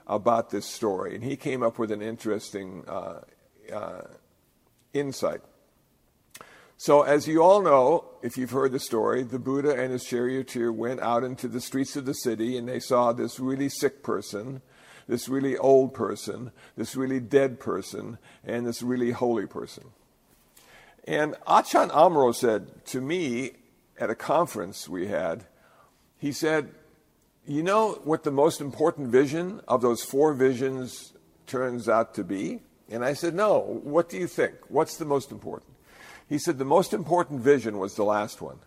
about 0.07 0.49
this 0.49 0.65
story, 0.65 1.13
and 1.13 1.21
he 1.21 1.35
came 1.35 1.61
up 1.61 1.77
with 1.77 1.91
an 1.91 2.01
interesting 2.01 2.85
uh, 2.87 3.19
uh, 3.73 4.03
insight. 4.93 5.41
So, 6.77 7.01
as 7.01 7.27
you 7.27 7.43
all 7.43 7.61
know, 7.61 8.05
if 8.21 8.37
you've 8.37 8.51
heard 8.51 8.71
the 8.71 8.79
story, 8.79 9.23
the 9.23 9.39
Buddha 9.39 9.77
and 9.77 9.91
his 9.91 10.05
charioteer 10.05 10.71
went 10.71 11.01
out 11.01 11.25
into 11.25 11.49
the 11.49 11.59
streets 11.59 11.97
of 11.97 12.05
the 12.05 12.13
city 12.13 12.57
and 12.57 12.69
they 12.69 12.79
saw 12.79 13.11
this 13.11 13.37
really 13.37 13.67
sick 13.67 14.01
person, 14.01 14.61
this 15.05 15.27
really 15.27 15.57
old 15.57 15.93
person, 15.93 16.53
this 16.77 16.95
really 16.95 17.19
dead 17.19 17.59
person, 17.59 18.19
and 18.45 18.65
this 18.65 18.81
really 18.81 19.11
holy 19.11 19.47
person. 19.47 19.89
And 21.05 21.35
Achan 21.45 21.89
Amaro 21.89 22.33
said 22.33 22.85
to 22.85 23.01
me 23.01 23.51
at 23.99 24.09
a 24.09 24.15
conference 24.15 24.87
we 24.87 25.07
had, 25.07 25.43
he 26.19 26.31
said, 26.31 26.69
You 27.47 27.63
know 27.63 27.93
what 28.03 28.23
the 28.23 28.31
most 28.31 28.61
important 28.61 29.07
vision 29.07 29.61
of 29.67 29.81
those 29.81 30.03
four 30.03 30.33
visions 30.33 31.13
turns 31.47 31.89
out 31.89 32.13
to 32.15 32.23
be? 32.23 32.59
And 32.91 33.03
I 33.03 33.13
said, 33.13 33.33
No, 33.33 33.59
what 33.59 34.09
do 34.09 34.17
you 34.17 34.27
think? 34.27 34.55
What's 34.67 34.97
the 34.97 35.05
most 35.05 35.31
important? 35.31 35.71
He 36.27 36.37
said, 36.37 36.57
The 36.57 36.65
most 36.65 36.93
important 36.93 37.41
vision 37.41 37.79
was 37.79 37.95
the 37.95 38.03
last 38.03 38.41
one. 38.41 38.59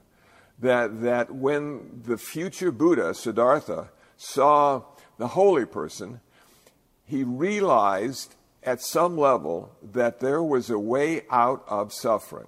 That, 0.59 1.03
that 1.03 1.35
when 1.35 2.03
the 2.07 2.17
future 2.17 2.71
Buddha, 2.71 3.15
Siddhartha, 3.15 3.91
saw 4.17 4.83
the 5.19 5.29
holy 5.29 5.67
person, 5.67 6.21
he 7.05 7.25
realized 7.25 8.35
at 8.63 8.81
some 8.81 9.19
level 9.19 9.75
that 9.83 10.21
there 10.21 10.43
was 10.43 10.71
a 10.71 10.79
way 10.79 11.23
out 11.31 11.65
of 11.67 11.93
suffering. 11.93 12.47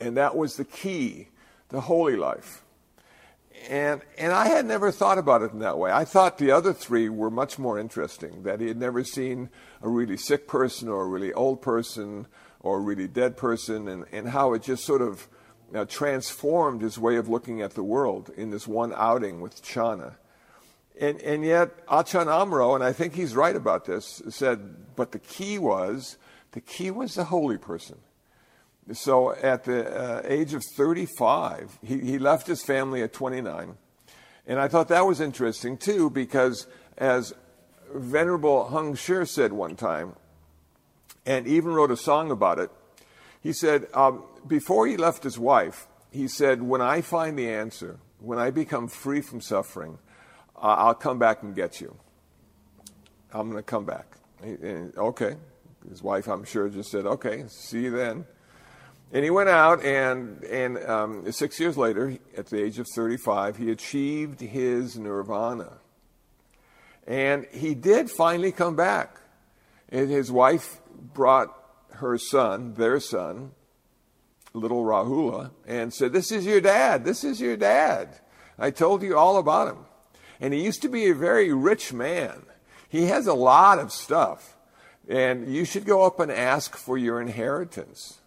And 0.00 0.16
that 0.16 0.36
was 0.36 0.56
the 0.56 0.64
key 0.64 1.28
to 1.70 1.80
holy 1.80 2.16
life. 2.16 2.62
And, 3.68 4.02
and 4.16 4.32
I 4.32 4.48
had 4.48 4.64
never 4.64 4.92
thought 4.92 5.18
about 5.18 5.42
it 5.42 5.52
in 5.52 5.58
that 5.58 5.78
way. 5.78 5.90
I 5.90 6.04
thought 6.04 6.38
the 6.38 6.52
other 6.52 6.72
three 6.72 7.08
were 7.08 7.30
much 7.30 7.58
more 7.58 7.78
interesting, 7.78 8.44
that 8.44 8.60
he 8.60 8.68
had 8.68 8.76
never 8.76 9.02
seen 9.02 9.50
a 9.82 9.88
really 9.88 10.16
sick 10.16 10.46
person 10.46 10.88
or 10.88 11.02
a 11.02 11.06
really 11.06 11.32
old 11.32 11.62
person 11.62 12.26
or 12.60 12.78
a 12.78 12.80
really 12.80 13.08
dead 13.08 13.36
person, 13.36 13.88
and, 13.88 14.04
and 14.12 14.28
how 14.28 14.52
it 14.52 14.62
just 14.62 14.84
sort 14.84 15.02
of 15.02 15.28
uh, 15.74 15.84
transformed 15.84 16.82
his 16.82 16.98
way 16.98 17.16
of 17.16 17.28
looking 17.28 17.60
at 17.60 17.74
the 17.74 17.82
world 17.82 18.30
in 18.36 18.50
this 18.50 18.66
one 18.66 18.92
outing 18.96 19.40
with 19.40 19.62
Channa. 19.62 20.16
And, 20.98 21.20
and 21.20 21.44
yet, 21.44 21.70
Achan 21.90 22.26
Amaro, 22.26 22.74
and 22.74 22.82
I 22.82 22.92
think 22.92 23.14
he's 23.14 23.34
right 23.34 23.54
about 23.54 23.84
this, 23.84 24.22
said, 24.30 24.96
but 24.96 25.12
the 25.12 25.18
key 25.18 25.58
was, 25.58 26.16
the 26.52 26.60
key 26.60 26.90
was 26.90 27.14
the 27.14 27.24
holy 27.24 27.58
person. 27.58 27.98
So 28.92 29.34
at 29.34 29.64
the 29.64 29.88
uh, 29.88 30.22
age 30.24 30.54
of 30.54 30.62
35, 30.76 31.78
he, 31.82 31.98
he 32.00 32.18
left 32.18 32.46
his 32.46 32.62
family 32.62 33.02
at 33.02 33.12
29. 33.12 33.74
And 34.46 34.60
I 34.60 34.68
thought 34.68 34.88
that 34.88 35.06
was 35.06 35.20
interesting 35.20 35.76
too, 35.76 36.08
because 36.08 36.66
as 36.96 37.34
Venerable 37.92 38.68
Heng 38.68 38.94
Sure 38.94 39.26
said 39.26 39.52
one 39.52 39.74
time, 39.74 40.14
and 41.24 41.46
even 41.48 41.72
wrote 41.72 41.90
a 41.90 41.96
song 41.96 42.30
about 42.30 42.60
it, 42.60 42.70
he 43.42 43.52
said, 43.52 43.88
um, 43.92 44.22
before 44.46 44.86
he 44.86 44.96
left 44.96 45.24
his 45.24 45.38
wife, 45.38 45.88
he 46.10 46.28
said, 46.28 46.62
When 46.62 46.80
I 46.80 47.00
find 47.00 47.38
the 47.38 47.48
answer, 47.48 47.98
when 48.20 48.38
I 48.38 48.50
become 48.50 48.88
free 48.88 49.20
from 49.20 49.40
suffering, 49.40 49.98
uh, 50.56 50.76
I'll 50.78 50.94
come 50.94 51.18
back 51.18 51.42
and 51.42 51.54
get 51.54 51.80
you. 51.80 51.96
I'm 53.32 53.50
going 53.50 53.62
to 53.62 53.62
come 53.62 53.84
back. 53.84 54.16
And, 54.42 54.96
okay. 54.96 55.36
His 55.88 56.02
wife, 56.02 56.26
I'm 56.26 56.44
sure, 56.44 56.68
just 56.68 56.90
said, 56.90 57.06
Okay, 57.06 57.44
see 57.48 57.82
you 57.84 57.90
then. 57.90 58.24
And 59.12 59.24
he 59.24 59.30
went 59.30 59.48
out, 59.48 59.84
and, 59.84 60.42
and 60.44 60.78
um, 60.84 61.32
six 61.32 61.60
years 61.60 61.76
later, 61.76 62.18
at 62.36 62.46
the 62.46 62.62
age 62.62 62.78
of 62.78 62.86
35, 62.94 63.56
he 63.56 63.70
achieved 63.70 64.40
his 64.40 64.98
nirvana. 64.98 65.78
And 67.06 67.46
he 67.52 67.74
did 67.74 68.10
finally 68.10 68.50
come 68.50 68.74
back. 68.74 69.20
And 69.88 70.10
his 70.10 70.32
wife 70.32 70.80
brought 71.14 71.56
her 71.94 72.18
son, 72.18 72.74
their 72.74 72.98
son, 72.98 73.52
little 74.52 74.82
Rahula, 74.82 75.52
and 75.66 75.94
said, 75.94 76.12
This 76.12 76.32
is 76.32 76.44
your 76.44 76.60
dad. 76.60 77.04
This 77.04 77.22
is 77.22 77.40
your 77.40 77.56
dad. 77.56 78.08
I 78.58 78.70
told 78.70 79.02
you 79.02 79.16
all 79.16 79.36
about 79.36 79.68
him. 79.68 79.84
And 80.40 80.52
he 80.52 80.64
used 80.64 80.82
to 80.82 80.88
be 80.88 81.08
a 81.08 81.14
very 81.14 81.52
rich 81.52 81.92
man. 81.92 82.42
He 82.88 83.04
has 83.04 83.26
a 83.26 83.34
lot 83.34 83.78
of 83.78 83.92
stuff. 83.92 84.56
And 85.08 85.52
you 85.54 85.64
should 85.64 85.84
go 85.84 86.02
up 86.02 86.18
and 86.18 86.32
ask 86.32 86.76
for 86.76 86.98
your 86.98 87.20
inheritance. 87.20 88.18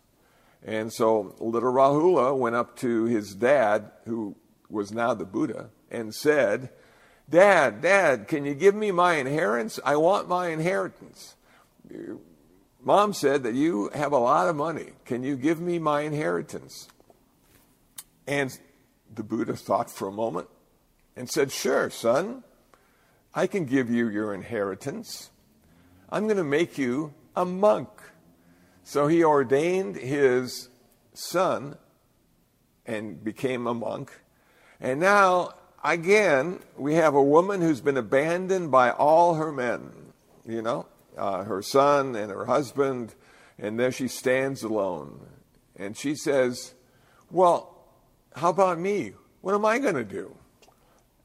And 0.66 0.92
so 0.92 1.36
little 1.40 1.72
Rahula 1.72 2.38
went 2.38 2.56
up 2.56 2.76
to 2.78 3.06
his 3.06 3.34
dad, 3.36 3.92
who 4.06 4.36
was 4.70 4.92
now 4.92 5.14
the 5.14 5.26
Buddha, 5.26 5.70
and 5.90 6.14
said, 6.14 6.70
Dad, 7.30 7.82
Dad, 7.82 8.28
can 8.28 8.44
you 8.44 8.56
give 8.56 8.76
me 8.76 8.92
my 8.92 9.16
inheritance? 9.16 9.80
I 9.86 9.96
want 9.98 10.28
my 10.28 10.48
inheritance. 10.48 11.36
Mom 12.82 13.14
said 13.14 13.44
that 13.44 13.54
you 13.54 13.90
have 13.94 14.12
a 14.12 14.18
lot 14.18 14.48
of 14.48 14.56
money. 14.56 14.92
Can 15.06 15.24
you 15.24 15.36
give 15.36 15.60
me 15.60 15.80
my 15.80 16.02
inheritance? 16.02 16.88
And 18.28 18.58
the 19.14 19.24
Buddha 19.24 19.56
thought 19.56 19.92
for 19.92 20.08
a 20.08 20.12
moment 20.12 20.48
and 21.16 21.30
said, 21.30 21.52
Sure, 21.52 21.90
son, 21.90 22.44
I 23.34 23.48
can 23.48 23.66
give 23.66 23.90
you 23.90 24.08
your 24.10 24.34
inheritance. 24.34 25.30
I'm 26.10 26.26
going 26.26 26.38
to 26.38 26.44
make 26.44 26.78
you 26.78 27.14
a 27.36 27.46
monk. 27.46 27.90
So 28.90 29.06
he 29.06 29.24
ordained 29.24 29.98
his 29.98 30.68
son 31.14 31.78
and 32.88 33.24
became 33.24 33.68
a 33.68 33.74
monk. 33.76 34.20
And 34.80 35.00
now, 35.00 35.52
again, 35.84 36.58
we 36.76 36.96
have 36.96 37.14
a 37.14 37.22
woman 37.22 37.62
who's 37.62 37.82
been 37.82 37.98
abandoned 37.98 38.72
by 38.72 38.90
all 38.90 39.36
her 39.36 39.52
men, 39.52 39.92
you 40.44 40.64
know, 40.64 40.88
uh, 41.16 41.44
her 41.44 41.62
son 41.62 42.16
and 42.16 42.32
her 42.32 42.46
husband, 42.46 43.14
and 43.60 43.80
there 43.80 43.92
she 43.92 44.08
stands 44.08 44.64
alone. 44.64 45.20
And 45.76 45.96
she 45.96 46.16
says, 46.16 46.74
Well, 47.30 47.86
how 48.36 48.50
about 48.50 48.80
me? 48.80 49.14
What 49.42 49.54
am 49.54 49.66
I 49.66 49.78
going 49.78 49.98
to 49.98 50.04
do? 50.04 50.36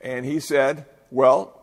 And 0.02 0.26
he 0.26 0.38
said, 0.38 0.84
Well, 1.10 1.62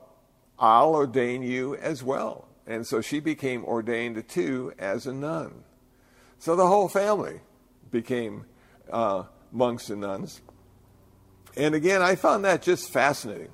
I'll 0.57 0.95
ordain 0.95 1.43
you 1.43 1.75
as 1.75 2.01
well. 2.01 2.47
And 2.65 2.87
so 2.87 3.01
she 3.01 3.19
became 3.19 3.63
ordained 3.63 4.27
too 4.27 4.73
as 4.79 5.05
a 5.05 5.13
nun. 5.13 5.63
So 6.41 6.55
the 6.55 6.65
whole 6.65 6.87
family 6.87 7.39
became 7.91 8.45
uh, 8.91 9.25
monks 9.51 9.91
and 9.91 10.01
nuns. 10.01 10.41
And 11.55 11.75
again, 11.75 12.01
I 12.01 12.15
found 12.15 12.45
that 12.45 12.63
just 12.63 12.91
fascinating. 12.91 13.51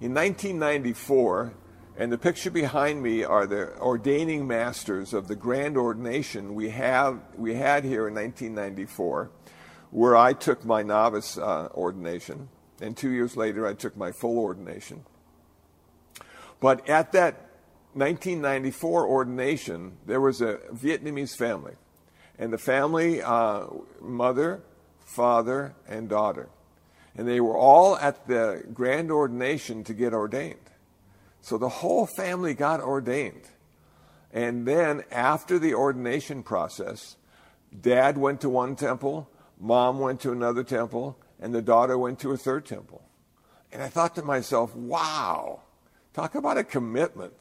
In 0.00 0.12
1994, 0.14 1.54
And 1.96 2.10
the 2.10 2.18
picture 2.18 2.50
behind 2.50 3.04
me 3.04 3.22
are 3.22 3.46
the 3.46 3.78
ordaining 3.78 4.48
masters 4.48 5.14
of 5.14 5.28
the 5.28 5.36
grand 5.36 5.76
ordination 5.76 6.56
we 6.56 6.70
have 6.70 7.20
we 7.36 7.54
had 7.54 7.84
here 7.84 8.08
in 8.08 8.14
1994, 8.14 9.30
where 9.92 10.16
I 10.16 10.32
took 10.32 10.64
my 10.64 10.82
novice 10.82 11.38
uh, 11.38 11.68
ordination, 11.72 12.48
and 12.80 12.96
two 12.96 13.10
years 13.10 13.36
later 13.36 13.64
I 13.64 13.74
took 13.74 13.96
my 13.96 14.10
full 14.10 14.40
ordination. 14.40 15.04
But 16.58 16.88
at 16.88 17.12
that 17.12 17.34
1994 17.92 19.06
ordination, 19.06 19.98
there 20.04 20.20
was 20.20 20.40
a 20.40 20.58
Vietnamese 20.72 21.36
family, 21.36 21.74
and 22.38 22.52
the 22.52 22.58
family 22.58 23.22
uh, 23.22 23.66
mother, 24.00 24.62
father, 25.00 25.74
and 25.88 26.08
daughter, 26.08 26.48
and 27.16 27.28
they 27.28 27.40
were 27.40 27.56
all 27.56 27.96
at 27.96 28.26
the 28.26 28.64
grand 28.72 29.10
ordination 29.10 29.84
to 29.84 29.94
get 29.94 30.12
ordained. 30.12 30.58
So 31.40 31.58
the 31.58 31.68
whole 31.68 32.06
family 32.06 32.54
got 32.54 32.80
ordained. 32.80 33.42
And 34.32 34.66
then 34.66 35.04
after 35.12 35.58
the 35.58 35.74
ordination 35.74 36.42
process, 36.42 37.16
dad 37.78 38.18
went 38.18 38.40
to 38.40 38.48
one 38.48 38.74
temple, 38.74 39.28
mom 39.60 40.00
went 40.00 40.20
to 40.22 40.32
another 40.32 40.64
temple, 40.64 41.16
and 41.38 41.54
the 41.54 41.62
daughter 41.62 41.96
went 41.96 42.18
to 42.20 42.32
a 42.32 42.36
third 42.36 42.66
temple. 42.66 43.02
And 43.72 43.82
I 43.82 43.88
thought 43.88 44.14
to 44.16 44.22
myself, 44.22 44.74
wow, 44.74 45.60
talk 46.14 46.34
about 46.34 46.58
a 46.58 46.64
commitment 46.64 47.34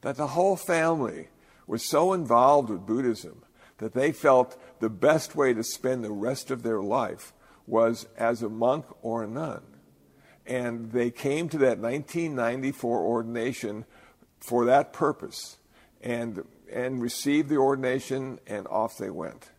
that 0.00 0.16
the 0.16 0.28
whole 0.28 0.56
family 0.56 1.28
was 1.66 1.88
so 1.88 2.12
involved 2.12 2.70
with 2.70 2.86
Buddhism 2.86 3.42
that 3.78 3.94
they 3.94 4.12
felt 4.12 4.60
the 4.80 4.90
best 4.90 5.34
way 5.34 5.54
to 5.54 5.64
spend 5.64 6.04
the 6.04 6.12
rest 6.12 6.50
of 6.50 6.62
their 6.62 6.80
life 6.80 7.32
was 7.66 8.06
as 8.16 8.42
a 8.42 8.48
monk 8.48 8.84
or 9.02 9.22
a 9.22 9.26
nun. 9.26 9.62
And 10.46 10.92
they 10.92 11.10
came 11.10 11.48
to 11.50 11.58
that 11.58 11.78
1994 11.78 13.00
ordination 13.00 13.84
for 14.40 14.64
that 14.64 14.92
purpose 14.92 15.58
and 16.00 16.44
and 16.70 17.00
received 17.00 17.48
the 17.48 17.56
ordination 17.56 18.38
and 18.46 18.66
off 18.68 18.98
they 18.98 19.10
went. 19.10 19.50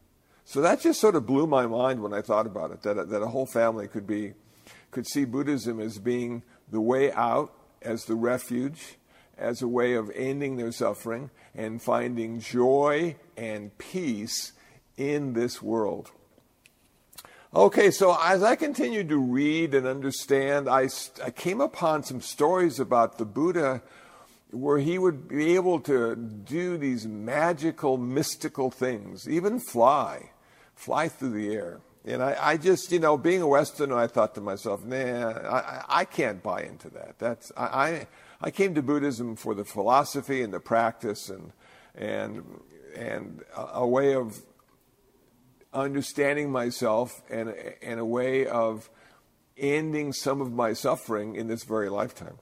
So 0.46 0.62
that 0.62 0.82
just 0.82 1.00
sort 1.00 1.16
of 1.16 1.26
blew 1.26 1.46
my 1.46 1.68
mind 1.68 2.02
when 2.02 2.14
i 2.14 2.22
thought 2.22 2.48
about 2.48 2.72
it 2.72 2.82
that, 2.82 3.10
that 3.10 3.22
a 3.22 3.28
whole 3.28 3.46
family 3.46 3.88
could 3.88 4.08
be 4.08 4.34
could 4.90 5.06
see 5.06 5.26
buddhism 5.26 5.80
as 5.80 6.00
being 6.00 6.42
the 6.72 6.82
way 6.82 7.12
out 7.12 7.54
as 7.82 8.06
the 8.06 8.16
refuge 8.16 8.98
as 9.38 9.62
a 9.62 9.68
way 9.68 9.94
of 9.94 10.12
ending 10.16 10.58
their 10.58 10.72
suffering 10.72 11.30
and 11.54 11.82
finding 11.82 12.40
joy 12.40 13.16
and 13.40 13.78
peace 13.78 14.54
in 14.98 15.34
this 15.34 15.62
world 15.62 16.12
Okay, 17.54 17.90
so 17.90 18.16
as 18.22 18.44
I 18.44 18.56
continued 18.56 19.10
to 19.10 19.18
read 19.18 19.74
and 19.74 19.88
understand, 19.88 20.70
I, 20.70 20.88
I 21.24 21.32
came 21.32 21.62
upon 21.62 22.04
some 22.04 22.22
stories 22.22 22.80
about 22.80 23.18
the 23.18 23.26
Buddha 23.26 23.82
where 24.52 24.78
he 24.78 25.00
would 25.00 25.28
be 25.28 25.56
able 25.56 25.80
to 25.82 26.16
do 26.16 26.78
these 26.78 27.08
magical, 27.08 27.98
mystical 27.98 28.70
things, 28.70 29.28
even 29.28 29.60
fly, 29.60 30.30
fly 30.76 31.08
through 31.08 31.32
the 31.32 31.52
air. 31.52 31.80
And 32.06 32.22
I, 32.22 32.38
I 32.40 32.58
just, 32.58 32.92
you 32.92 33.00
know, 33.00 33.18
being 33.18 33.42
a 33.42 33.48
Westerner, 33.48 33.98
I 33.98 34.06
thought 34.06 34.36
to 34.36 34.42
myself, 34.42 34.86
nah, 34.86 34.96
I, 34.96 35.84
I 35.90 36.06
can't 36.06 36.44
buy 36.44 36.62
into 36.62 36.90
that. 36.92 37.18
That's, 37.18 37.52
I, 37.58 38.06
I 38.42 38.52
came 38.52 38.76
to 38.76 38.84
Buddhism 38.84 39.36
for 39.36 39.56
the 39.56 39.66
philosophy 39.66 40.44
and 40.44 40.54
the 40.54 40.60
practice 40.60 41.32
and, 41.32 41.52
and, 41.96 42.44
and 42.96 43.44
a, 43.56 43.86
way 43.86 44.16
of 44.16 44.42
understanding 45.74 46.52
myself 46.52 47.22
and, 47.30 47.54
and 47.82 48.00
a 48.00 48.06
way 48.06 48.46
of 48.48 48.90
ending 49.58 50.14
some 50.14 50.42
of 50.42 50.52
my 50.52 50.74
suffering 50.74 51.36
in 51.36 51.48
this 51.48 51.64
very 51.64 51.90
lifetime. 51.90 52.38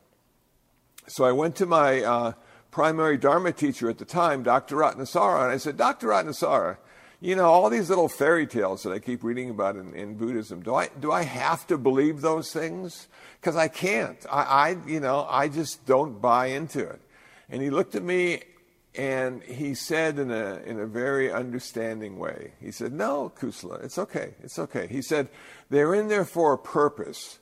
So 1.07 1.23
I 1.23 1.31
went 1.31 1.55
to 1.57 1.65
my 1.65 2.01
uh, 2.01 2.33
primary 2.71 3.17
Dharma 3.17 3.51
teacher 3.51 3.89
at 3.89 3.97
the 3.97 4.05
time, 4.05 4.43
Dr. 4.43 4.77
Ratanasara, 4.77 5.43
and 5.43 5.51
I 5.51 5.57
said, 5.57 5.77
Dr. 5.77 6.07
Ratanasara, 6.07 6.77
you 7.19 7.35
know, 7.35 7.45
all 7.45 7.69
these 7.69 7.89
little 7.89 8.09
fairy 8.09 8.45
tales 8.45 8.83
that 8.83 8.91
I 8.91 8.99
keep 8.99 9.23
reading 9.23 9.49
about 9.49 9.75
in, 9.75 9.93
in 9.93 10.15
Buddhism, 10.15 10.61
do 10.61 10.75
I, 10.75 10.89
do 10.99 11.11
I 11.11 11.23
have 11.23 11.65
to 11.67 11.77
believe 11.77 12.21
those 12.21 12.51
things? 12.51 13.07
Because 13.39 13.55
I 13.55 13.67
can't. 13.67 14.23
I, 14.29 14.41
I, 14.43 14.77
you 14.87 14.99
know, 14.99 15.25
I 15.29 15.47
just 15.47 15.85
don't 15.85 16.21
buy 16.21 16.47
into 16.47 16.87
it. 16.87 17.01
And 17.49 17.61
he 17.61 17.69
looked 17.69 17.95
at 17.95 18.03
me 18.03 18.43
and 18.97 19.43
he 19.43 19.75
said 19.75 20.17
in 20.17 20.31
a, 20.31 20.55
in 20.65 20.79
a 20.79 20.87
very 20.87 21.31
understanding 21.31 22.17
way, 22.17 22.53
he 22.59 22.71
said, 22.71 22.91
No, 22.91 23.31
Kusala, 23.37 23.83
it's 23.83 23.99
okay. 23.99 24.33
It's 24.41 24.57
okay. 24.57 24.87
He 24.87 25.03
said, 25.03 25.29
They're 25.69 25.93
in 25.93 26.07
there 26.07 26.25
for 26.25 26.53
a 26.53 26.57
purpose, 26.57 27.37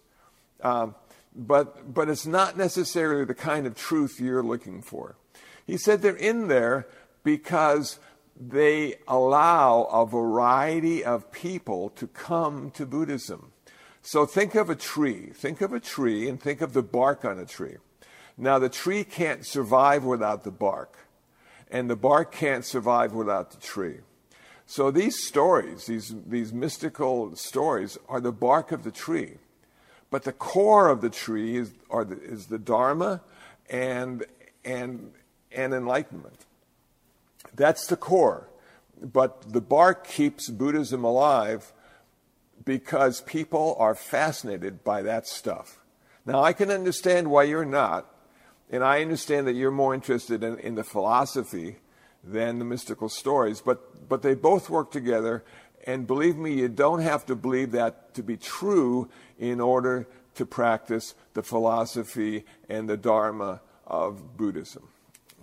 um, 0.62 0.96
but, 1.34 1.94
but 1.94 2.10
it's 2.10 2.26
not 2.26 2.58
necessarily 2.58 3.24
the 3.24 3.34
kind 3.34 3.66
of 3.66 3.76
truth 3.76 4.20
you're 4.20 4.44
looking 4.44 4.82
for. 4.82 5.16
He 5.66 5.78
said, 5.78 6.02
They're 6.02 6.16
in 6.18 6.50
there 6.50 6.88
because 7.24 8.00
they 8.38 8.96
allow 9.08 9.84
a 9.84 10.06
variety 10.06 11.06
of 11.06 11.32
people 11.32 11.90
to 11.92 12.06
come 12.08 12.70
to 12.72 12.86
Buddhism. 12.86 13.54
So 14.02 14.26
think 14.26 14.56
of 14.56 14.70
a 14.70 14.76
tree. 14.76 15.32
Think 15.34 15.62
of 15.62 15.72
a 15.72 15.80
tree 15.80 16.28
and 16.28 16.40
think 16.40 16.60
of 16.60 16.74
the 16.74 16.84
bark 16.84 17.24
on 17.24 17.40
a 17.40 17.46
tree. 17.46 17.78
Now, 18.38 18.60
the 18.60 18.68
tree 18.68 19.06
can't 19.06 19.46
survive 19.46 20.04
without 20.04 20.44
the 20.44 20.52
bark 20.52 20.98
and 21.70 21.90
the 21.90 21.96
bark 21.96 22.32
can't 22.32 22.66
survive 22.66 23.14
without 23.14 23.52
the 23.52 23.58
tree. 23.58 24.00
So 24.66 24.92
these 24.92 25.24
stories, 25.26 25.86
these, 25.86 26.14
these 26.26 26.52
mystical 26.52 27.36
stories, 27.36 27.98
are 28.10 28.20
the 28.20 28.32
bark 28.32 28.72
of 28.72 28.84
the 28.84 28.92
tree. 28.92 29.36
But 30.10 30.24
the 30.24 30.32
core 30.32 30.90
of 30.90 31.02
the 31.02 31.10
tree 31.10 31.58
is, 31.58 31.74
the, 31.90 32.20
is 32.22 32.48
the 32.48 32.60
Dharma 32.60 33.22
and, 33.70 34.26
and, 34.64 35.12
and 35.52 35.74
enlightenment. 35.74 36.46
That's 37.54 37.88
the 37.88 37.98
core. 37.98 38.50
But 39.02 39.54
the 39.54 39.62
bark 39.62 40.08
keeps 40.08 40.50
Buddhism 40.50 41.04
alive 41.04 41.74
because 42.64 43.22
people 43.22 43.76
are 43.78 43.94
fascinated 43.94 44.84
by 44.84 45.02
that 45.04 45.28
stuff. 45.28 45.80
Now, 46.26 46.42
I 46.42 46.54
can 46.54 46.72
understand 46.72 47.30
why 47.30 47.44
you're 47.44 47.66
not, 47.66 48.15
and 48.70 48.84
I 48.84 49.02
understand 49.02 49.48
that 49.48 49.54
you're 49.54 49.72
more 49.72 49.94
interested 49.94 50.44
in, 50.44 50.58
in 50.60 50.76
the 50.76 50.84
philosophy 50.84 51.78
than 52.24 52.60
the 52.60 52.66
mystical 52.66 53.10
stories, 53.10 53.62
but, 53.62 54.10
but 54.10 54.22
they 54.22 54.34
both 54.34 54.70
work 54.70 54.92
together. 54.92 55.44
And 55.86 56.08
believe 56.08 56.38
me, 56.38 56.54
you 56.54 56.68
don't 56.68 57.02
have 57.02 57.26
to 57.28 57.36
believe 57.36 57.72
that 57.72 58.16
to 58.16 58.24
be 58.24 58.38
true 58.38 59.10
in 59.38 59.62
order 59.62 60.08
to 60.36 60.46
practice 60.46 61.14
the 61.34 61.44
philosophy 61.44 62.46
and 62.68 62.90
the 62.90 62.98
Dharma 62.98 63.62
of 63.86 64.36
Buddhism. 64.36 64.88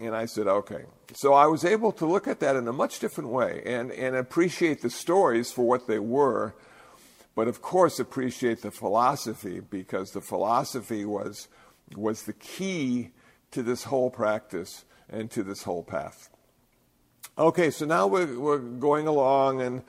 And 0.00 0.16
I 0.16 0.26
said, 0.26 0.48
okay. 0.48 0.84
So 1.14 1.32
I 1.32 1.46
was 1.46 1.64
able 1.64 1.92
to 1.92 2.06
look 2.06 2.26
at 2.26 2.40
that 2.40 2.56
in 2.56 2.66
a 2.66 2.72
much 2.72 2.98
different 2.98 3.30
way 3.30 3.62
and, 3.64 3.92
and 3.92 4.16
appreciate 4.16 4.82
the 4.82 4.90
stories 4.90 5.52
for 5.52 5.66
what 5.66 5.86
they 5.86 5.98
were, 5.98 6.54
but 7.36 7.46
of 7.46 7.62
course 7.62 8.00
appreciate 8.00 8.62
the 8.62 8.70
philosophy 8.70 9.60
because 9.60 10.10
the 10.10 10.20
philosophy 10.20 11.04
was 11.04 11.48
was 11.96 12.22
the 12.22 12.32
key 12.32 13.10
to 13.50 13.62
this 13.62 13.84
whole 13.84 14.10
practice 14.10 14.84
and 15.08 15.30
to 15.30 15.42
this 15.42 15.62
whole 15.62 15.82
path. 15.82 16.30
Okay, 17.38 17.70
so 17.70 17.86
now 17.86 18.06
we're, 18.06 18.38
we're 18.38 18.58
going 18.58 19.06
along 19.06 19.60
and 19.62 19.82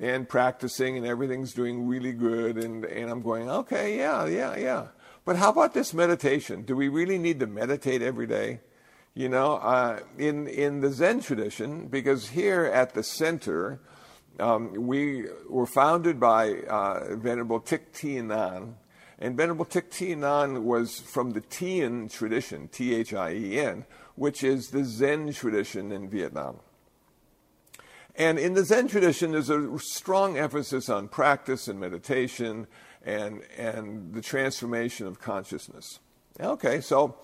and 0.00 0.28
practicing 0.28 0.96
and 0.96 1.06
everything's 1.06 1.52
doing 1.52 1.86
really 1.86 2.12
good 2.12 2.56
and, 2.56 2.84
and 2.84 3.10
I'm 3.10 3.22
going, 3.22 3.50
okay, 3.50 3.98
yeah, 3.98 4.26
yeah, 4.26 4.56
yeah. 4.56 4.86
But 5.24 5.36
how 5.36 5.50
about 5.50 5.74
this 5.74 5.92
meditation? 5.92 6.62
Do 6.62 6.74
we 6.74 6.88
really 6.88 7.18
need 7.18 7.40
to 7.40 7.46
meditate 7.46 8.00
every 8.00 8.26
day? 8.26 8.60
You 9.14 9.28
know, 9.28 9.56
uh, 9.56 10.00
in, 10.16 10.46
in 10.46 10.80
the 10.80 10.90
Zen 10.90 11.20
tradition, 11.20 11.88
because 11.88 12.28
here 12.28 12.64
at 12.64 12.94
the 12.94 13.02
center, 13.02 13.80
um, 14.38 14.72
we 14.86 15.26
were 15.48 15.66
founded 15.66 16.18
by 16.18 16.60
uh, 16.62 17.16
Venerable 17.16 17.60
Thich 17.60 17.92
Thien 17.92 18.30
An, 18.30 18.76
and 19.20 19.36
Venerable 19.36 19.66
Thich 19.66 19.90
Thien 19.90 20.24
An 20.24 20.64
was 20.64 20.98
from 21.00 21.32
the 21.32 21.42
Thien 21.42 22.10
tradition, 22.10 22.68
T 22.68 22.94
H 22.94 23.12
I 23.12 23.32
E 23.32 23.58
N, 23.58 23.84
which 24.14 24.42
is 24.42 24.68
the 24.68 24.84
Zen 24.84 25.32
tradition 25.32 25.92
in 25.92 26.08
Vietnam. 26.08 26.60
And 28.16 28.38
in 28.38 28.54
the 28.54 28.64
Zen 28.64 28.88
tradition, 28.88 29.32
there's 29.32 29.50
a 29.50 29.78
strong 29.78 30.36
emphasis 30.36 30.88
on 30.88 31.08
practice 31.08 31.68
and 31.68 31.78
meditation 31.78 32.66
and, 33.04 33.42
and 33.56 34.12
the 34.12 34.20
transformation 34.20 35.06
of 35.06 35.20
consciousness. 35.20 36.00
Okay, 36.38 36.80
so, 36.80 37.16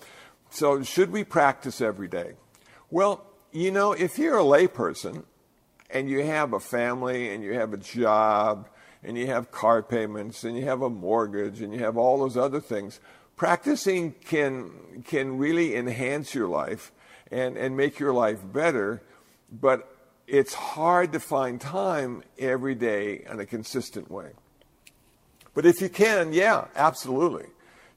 so 0.51 0.83
should 0.83 1.11
we 1.11 1.25
practice 1.25 1.81
every 1.81 2.09
day? 2.09 2.35
Well, 2.91 3.25
you 3.53 3.71
know, 3.71 3.93
if 3.93 4.19
you're 4.19 4.39
a 4.39 4.45
layperson 4.45 5.25
and 5.91 6.09
you 6.09 6.25
have 6.25 6.53
a 6.53 6.61
family 6.61 7.35
and 7.35 7.43
you 7.43 7.55
have 7.55 7.73
a 7.73 7.79
job 7.79 8.69
and 9.07 9.17
you 9.17 9.29
have 9.29 9.53
car 9.53 9.83
payments 9.83 10.43
and 10.43 10.57
you 10.57 10.65
have 10.65 10.83
a 10.83 10.91
mortgage 10.91 11.63
and 11.63 11.73
you 11.73 11.79
have 11.79 11.97
all 11.97 12.19
those 12.19 12.37
other 12.37 12.61
things. 12.61 12.99
Practicing 13.37 14.13
can, 14.25 15.03
can 15.05 15.39
really 15.39 15.77
enhance 15.77 16.35
your 16.35 16.49
life 16.49 16.91
and, 17.31 17.57
and 17.57 17.77
make 17.77 18.01
your 18.01 18.13
life 18.13 18.41
better, 18.53 19.01
but 19.53 19.97
it's 20.27 20.55
hard 20.55 21.13
to 21.13 21.21
find 21.21 21.61
time 21.61 22.25
every 22.37 22.75
day 22.75 23.25
in 23.31 23.39
a 23.39 23.47
consistent 23.47 24.11
way. 24.11 24.31
But 25.55 25.65
if 25.65 25.81
you 25.81 25.89
can, 25.89 26.33
yeah, 26.33 26.67
absolutely. 26.75 27.47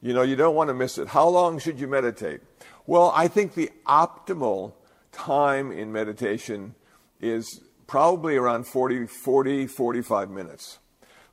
You 0.02 0.14
know, 0.14 0.22
you 0.22 0.36
don't 0.36 0.56
want 0.56 0.68
to 0.70 0.74
miss 0.74 0.98
it. 0.98 1.08
How 1.08 1.28
long 1.28 1.58
should 1.58 1.80
you 1.80 1.88
meditate? 1.88 2.42
Well, 2.86 3.12
I 3.16 3.28
think 3.28 3.56
the 3.56 3.72
optimal 3.88 4.74
time 5.12 5.72
in 5.72 5.92
meditation 5.92 6.76
is 7.20 7.62
probably 7.88 8.36
around 8.36 8.68
40, 8.68 9.08
40, 9.08 9.68
45 9.68 10.30
minutes. 10.30 10.78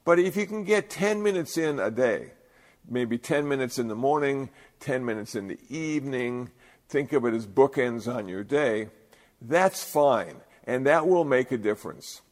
But 0.06 0.20
if 0.20 0.36
you 0.36 0.46
can 0.46 0.62
get 0.62 0.88
10 0.88 1.20
minutes 1.20 1.58
in 1.58 1.80
a 1.80 1.90
day, 1.90 2.30
maybe 2.88 3.18
10 3.18 3.48
minutes 3.48 3.76
in 3.76 3.88
the 3.88 3.96
morning, 3.96 4.50
10 4.78 5.04
minutes 5.04 5.34
in 5.34 5.48
the 5.48 5.58
evening, 5.68 6.52
think 6.88 7.12
of 7.12 7.24
it 7.24 7.34
as 7.34 7.44
bookends 7.44 8.06
on 8.06 8.28
your 8.28 8.44
day, 8.44 8.88
that's 9.42 9.82
fine. 9.82 10.36
And 10.62 10.86
that 10.86 11.08
will 11.08 11.24
make 11.24 11.50
a 11.50 11.58
difference. 11.58 12.22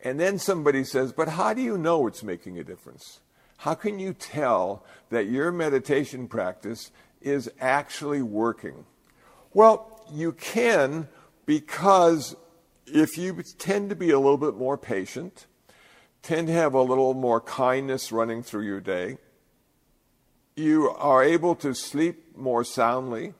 And 0.00 0.20
then 0.20 0.38
somebody 0.38 0.84
says, 0.84 1.12
but 1.12 1.28
how 1.30 1.52
do 1.54 1.60
you 1.60 1.76
know 1.76 2.06
it's 2.06 2.22
making 2.22 2.56
a 2.60 2.64
difference? 2.64 3.20
How 3.58 3.74
can 3.74 3.98
you 3.98 4.12
tell 4.12 4.84
that 5.10 5.26
your 5.26 5.50
meditation 5.50 6.28
practice 6.28 6.92
is 7.20 7.50
actually 7.60 8.22
working? 8.22 8.84
Well, 9.52 10.04
you 10.12 10.30
can 10.32 11.08
because 11.46 12.36
if 12.86 13.18
you 13.18 13.42
tend 13.58 13.90
to 13.90 13.96
be 13.96 14.10
a 14.10 14.20
little 14.20 14.38
bit 14.38 14.54
more 14.54 14.78
patient, 14.78 15.46
tend 16.24 16.46
to 16.46 16.54
have 16.54 16.72
a 16.72 16.80
little 16.80 17.12
more 17.12 17.40
kindness 17.40 18.10
running 18.10 18.42
through 18.42 18.64
your 18.64 18.80
day, 18.80 19.18
you 20.56 20.88
are 20.90 21.22
able 21.22 21.54
to 21.56 21.74
sleep 21.74 22.34
more 22.36 22.64
soundly 22.64 23.34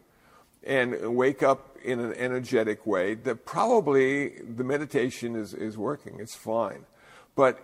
and 0.62 1.16
wake 1.16 1.42
up 1.42 1.78
in 1.82 1.98
an 1.98 2.12
energetic 2.14 2.86
way, 2.86 3.14
that 3.14 3.44
probably 3.46 4.40
the 4.40 4.64
meditation 4.64 5.34
is, 5.34 5.54
is 5.54 5.76
working. 5.78 6.18
It's 6.20 6.34
fine. 6.34 6.84
But 7.34 7.58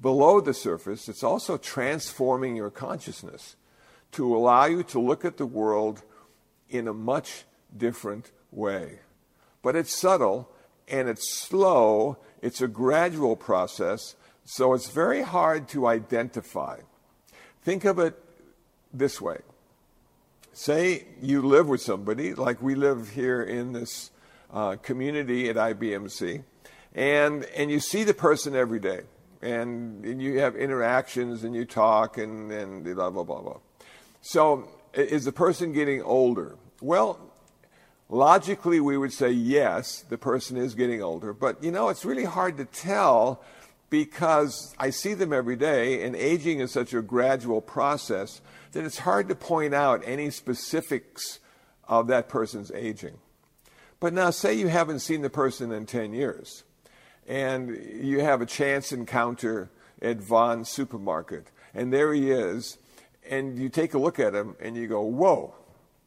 below 0.00 0.40
the 0.40 0.54
surface, 0.54 1.08
it's 1.08 1.22
also 1.22 1.56
transforming 1.56 2.56
your 2.56 2.70
consciousness 2.70 3.56
to 4.12 4.36
allow 4.36 4.66
you 4.66 4.82
to 4.84 5.00
look 5.00 5.24
at 5.24 5.36
the 5.36 5.46
world 5.46 6.02
in 6.68 6.86
a 6.86 6.94
much 6.94 7.44
different 7.76 8.30
way. 8.52 9.00
But 9.62 9.74
it's 9.76 9.94
subtle 9.94 10.48
and 10.86 11.08
it's 11.08 11.32
slow, 11.32 12.18
it's 12.42 12.60
a 12.60 12.68
gradual 12.68 13.36
process, 13.36 14.14
so 14.44 14.74
it's 14.74 14.90
very 14.90 15.22
hard 15.22 15.68
to 15.68 15.86
identify. 15.86 16.78
Think 17.62 17.84
of 17.84 17.98
it 17.98 18.14
this 18.92 19.20
way 19.20 19.38
say 20.54 21.04
you 21.20 21.42
live 21.42 21.68
with 21.68 21.82
somebody, 21.82 22.32
like 22.34 22.62
we 22.62 22.74
live 22.74 23.10
here 23.10 23.42
in 23.42 23.72
this 23.72 24.10
uh, 24.52 24.76
community 24.76 25.50
at 25.50 25.56
IBMC, 25.56 26.42
and, 26.94 27.44
and 27.56 27.70
you 27.70 27.80
see 27.80 28.04
the 28.04 28.14
person 28.14 28.54
every 28.54 28.78
day, 28.78 29.00
and, 29.42 30.04
and 30.04 30.22
you 30.22 30.38
have 30.38 30.54
interactions 30.54 31.42
and 31.42 31.54
you 31.54 31.64
talk 31.64 32.18
and, 32.18 32.50
and 32.52 32.84
blah, 32.84 33.10
blah, 33.10 33.24
blah, 33.24 33.40
blah. 33.40 33.58
So, 34.22 34.68
is 34.94 35.24
the 35.24 35.32
person 35.32 35.72
getting 35.72 36.02
older? 36.02 36.56
Well, 36.80 37.18
logically, 38.08 38.78
we 38.78 38.96
would 38.96 39.12
say 39.12 39.30
yes, 39.30 40.04
the 40.08 40.18
person 40.18 40.56
is 40.56 40.74
getting 40.76 41.02
older, 41.02 41.32
but 41.32 41.62
you 41.62 41.72
know, 41.72 41.88
it's 41.88 42.04
really 42.04 42.24
hard 42.24 42.56
to 42.58 42.64
tell 42.64 43.42
because 43.94 44.74
I 44.76 44.90
see 44.90 45.14
them 45.14 45.32
every 45.32 45.54
day, 45.54 46.02
and 46.02 46.16
aging 46.16 46.58
is 46.58 46.72
such 46.72 46.92
a 46.94 47.00
gradual 47.00 47.60
process 47.60 48.40
that 48.72 48.82
it's 48.84 48.98
hard 48.98 49.28
to 49.28 49.36
point 49.36 49.72
out 49.72 50.02
any 50.04 50.30
specifics 50.30 51.38
of 51.86 52.08
that 52.08 52.28
person's 52.28 52.72
aging. 52.72 53.18
But 54.00 54.12
now, 54.12 54.30
say 54.30 54.52
you 54.54 54.66
haven't 54.66 54.98
seen 54.98 55.22
the 55.22 55.30
person 55.30 55.70
in 55.70 55.86
10 55.86 56.12
years, 56.12 56.64
and 57.28 57.70
you 58.02 58.18
have 58.18 58.40
a 58.40 58.46
chance 58.46 58.90
encounter 58.90 59.70
at 60.02 60.16
Vons 60.16 60.68
supermarket, 60.68 61.52
and 61.72 61.92
there 61.92 62.12
he 62.12 62.32
is, 62.32 62.78
and 63.30 63.56
you 63.56 63.68
take 63.68 63.94
a 63.94 63.98
look 63.98 64.18
at 64.18 64.34
him 64.34 64.56
and 64.58 64.76
you 64.76 64.88
go, 64.88 65.02
Whoa, 65.02 65.54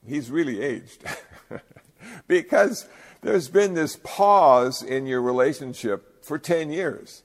he's 0.06 0.30
really 0.30 0.62
aged. 0.62 1.06
because 2.28 2.86
there's 3.22 3.48
been 3.48 3.76
this 3.76 3.98
pause 4.04 4.84
in 4.84 5.08
your 5.08 5.22
relationship 5.22 6.26
for 6.26 6.38
10 6.38 6.70
years. 6.70 7.24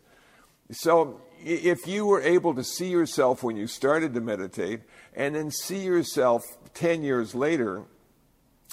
So 0.71 1.21
if 1.45 1.87
you 1.87 2.07
were 2.07 2.23
able 2.23 2.55
to 2.55 2.65
see 2.65 2.89
yourself 2.89 3.43
when 3.43 3.57
you 3.57 3.67
started 3.67 4.15
to 4.15 4.21
meditate 4.21 4.81
and 5.15 5.35
then 5.35 5.51
see 5.51 5.83
yourself 5.83 6.43
10 6.75 7.03
years 7.03 7.35
later 7.35 7.83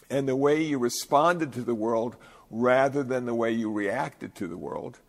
and 0.09 0.27
the 0.27 0.35
way 0.35 0.61
you 0.61 0.77
responded 0.77 1.53
to 1.53 1.61
the 1.61 1.75
world 1.75 2.15
rather 2.49 3.03
than 3.03 3.25
the 3.25 3.35
way 3.35 3.51
you 3.51 3.71
reacted 3.71 4.35
to 4.35 4.47
the 4.47 4.57
world, 4.57 4.99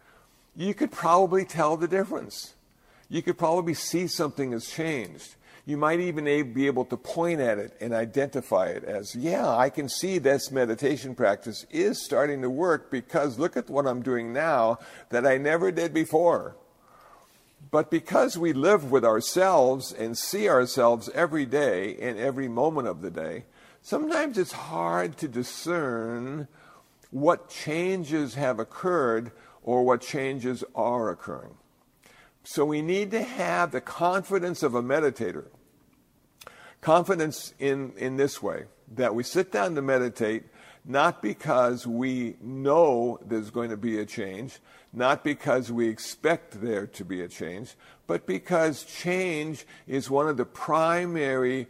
you 0.57 0.75
could 0.75 0.91
probably 0.91 1.45
tell 1.45 1.77
the 1.77 1.89
difference. 1.89 2.55
You 3.09 3.23
could 3.23 3.39
probably 3.39 3.75
see 3.75 4.07
something 4.07 4.53
has 4.53 4.69
changed. 4.69 5.37
You 5.67 5.77
might 5.77 6.01
even 6.01 6.25
be 6.53 6.67
able 6.67 6.85
to 6.87 6.97
point 6.97 7.41
at 7.41 7.59
it 7.59 7.77
and 7.81 7.93
identify 7.93 8.67
it 8.67 8.85
as, 8.85 9.15
yeah, 9.15 9.49
I 9.49 9.71
can 9.71 9.89
see 9.89 10.19
this 10.19 10.51
meditation 10.51 11.15
practice 11.15 11.67
is 11.71 12.05
starting 12.05 12.43
to 12.43 12.51
work 12.51 12.91
because 12.91 13.39
look 13.39 13.57
at 13.57 13.71
what 13.71 13.87
I'm 13.87 14.03
doing 14.03 14.33
now 14.33 14.79
that 15.11 15.27
I 15.27 15.39
never 15.39 15.71
did 15.71 15.95
before. 15.95 16.57
But 17.71 17.91
because 17.91 18.37
we 18.37 18.53
live 18.53 18.91
with 18.91 19.05
ourselves 19.05 19.93
and 19.93 20.19
see 20.19 20.49
ourselves 20.49 21.09
every 21.15 21.47
day 21.47 21.97
and 22.01 22.19
every 22.19 22.49
moment 22.49 22.89
of 22.89 23.01
the 23.01 23.11
day, 23.11 23.45
sometimes 23.81 24.39
it's 24.39 24.53
hard 24.53 25.17
to 25.19 25.29
discern 25.29 26.49
what 27.11 27.49
changes 27.49 28.35
have 28.35 28.59
occurred 28.59 29.31
or 29.63 29.85
what 29.85 30.01
changes 30.01 30.65
are 30.75 31.11
occurring. 31.11 31.55
So 32.43 32.65
we 32.65 32.83
need 32.83 33.11
to 33.13 33.23
have 33.23 33.71
the 33.71 33.81
confidence 33.81 34.63
of 34.63 34.75
a 34.75 34.83
meditator. 34.83 35.47
Confidence 36.81 37.55
in, 37.59 37.93
in 37.97 38.17
this 38.17 38.43
way 38.43 38.65
that 38.95 39.15
we 39.15 39.23
sit 39.23 39.53
down 39.53 39.75
to 39.75 39.83
meditate 39.83 40.45
not 40.85 41.21
because 41.21 41.87
we 41.87 42.37
know 42.41 43.19
there's 43.25 43.51
going 43.51 43.71
to 43.71 43.77
be 43.77 43.99
a 43.99 44.07
change, 44.07 44.59
not 44.93 45.23
because 45.23 45.71
we 45.71 45.89
expect 45.89 46.61
there 46.61 46.87
to 46.87 47.05
be 47.05 47.21
a 47.21 47.29
change, 47.29 47.75
but 48.07 48.27
because 48.27 48.85
change 48.85 49.65
is 49.87 50.11
one 50.11 50.29
of 50.29 50.37
the 50.37 50.45
primary 50.45 51.69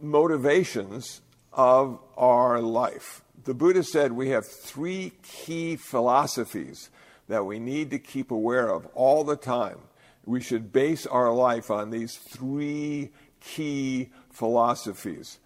motivations 0.00 1.22
of 1.52 1.98
our 2.16 2.60
life. 2.60 3.22
The 3.44 3.54
Buddha 3.54 3.82
said 3.82 4.12
we 4.12 4.30
have 4.30 4.46
three 4.46 5.12
key 5.22 5.76
philosophies 5.76 6.90
that 7.28 7.46
we 7.46 7.58
need 7.58 7.90
to 7.90 7.98
keep 7.98 8.30
aware 8.30 8.68
of 8.68 8.86
all 8.94 9.24
the 9.24 9.36
time. 9.36 9.78
We 10.24 10.40
should 10.40 10.72
base 10.72 11.06
our 11.06 11.32
life 11.32 11.70
on 11.70 11.90
these 11.90 12.16
three 12.16 13.10
key 13.40 14.10
philosophies. 14.30 15.38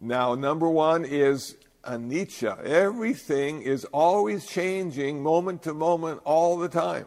Now, 0.00 0.34
number 0.34 0.68
one 0.68 1.04
is 1.04 1.56
anicca. 1.84 2.62
Everything 2.64 3.62
is 3.62 3.84
always 3.86 4.46
changing 4.46 5.22
moment 5.22 5.62
to 5.62 5.74
moment 5.74 6.20
all 6.24 6.58
the 6.58 6.68
time. 6.68 7.06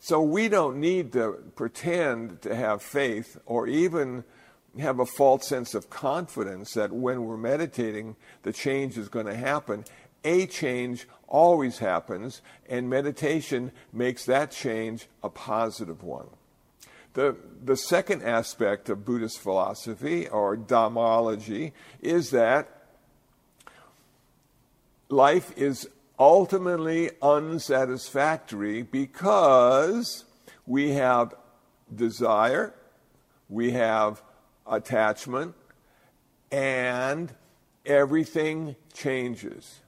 So 0.00 0.20
we 0.20 0.48
don't 0.48 0.80
need 0.80 1.12
to 1.12 1.42
pretend 1.56 2.42
to 2.42 2.54
have 2.54 2.82
faith 2.82 3.38
or 3.46 3.66
even 3.66 4.24
have 4.78 4.98
a 4.98 5.06
false 5.06 5.46
sense 5.48 5.74
of 5.74 5.88
confidence 5.88 6.74
that 6.74 6.92
when 6.92 7.24
we're 7.24 7.36
meditating, 7.36 8.16
the 8.42 8.52
change 8.52 8.98
is 8.98 9.08
going 9.08 9.26
to 9.26 9.36
happen. 9.36 9.84
A 10.24 10.46
change 10.46 11.06
always 11.28 11.78
happens, 11.78 12.42
and 12.68 12.90
meditation 12.90 13.72
makes 13.92 14.24
that 14.26 14.50
change 14.50 15.06
a 15.22 15.28
positive 15.28 16.02
one. 16.02 16.26
The, 17.14 17.36
the 17.64 17.76
second 17.76 18.22
aspect 18.22 18.88
of 18.88 19.04
Buddhist 19.04 19.38
philosophy 19.38 20.28
or 20.28 20.56
Dharmology 20.56 21.72
is 22.02 22.30
that 22.30 22.73
life 25.14 25.56
is 25.56 25.88
ultimately 26.18 27.10
unsatisfactory 27.22 28.82
because 28.82 30.24
we 30.66 30.90
have 30.90 31.34
desire, 31.94 32.74
we 33.48 33.72
have 33.72 34.22
attachment, 34.66 35.54
and 36.50 37.32
everything 37.86 38.76
changes. 38.92 39.80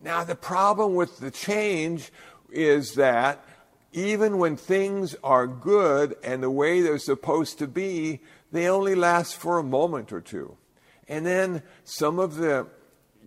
Now, 0.00 0.24
the 0.24 0.36
problem 0.36 0.94
with 0.94 1.18
the 1.18 1.30
change 1.30 2.12
is 2.50 2.94
that 2.94 3.44
even 3.92 4.38
when 4.38 4.56
things 4.56 5.16
are 5.24 5.46
good 5.46 6.16
and 6.22 6.42
the 6.42 6.50
way 6.50 6.80
they're 6.80 6.98
supposed 6.98 7.58
to 7.58 7.66
be, 7.66 8.20
they 8.52 8.68
only 8.68 8.94
last 8.94 9.36
for 9.36 9.58
a 9.58 9.62
moment 9.62 10.12
or 10.12 10.20
two. 10.20 10.56
And 11.08 11.24
then 11.24 11.62
some 11.84 12.18
of 12.18 12.36
the 12.36 12.66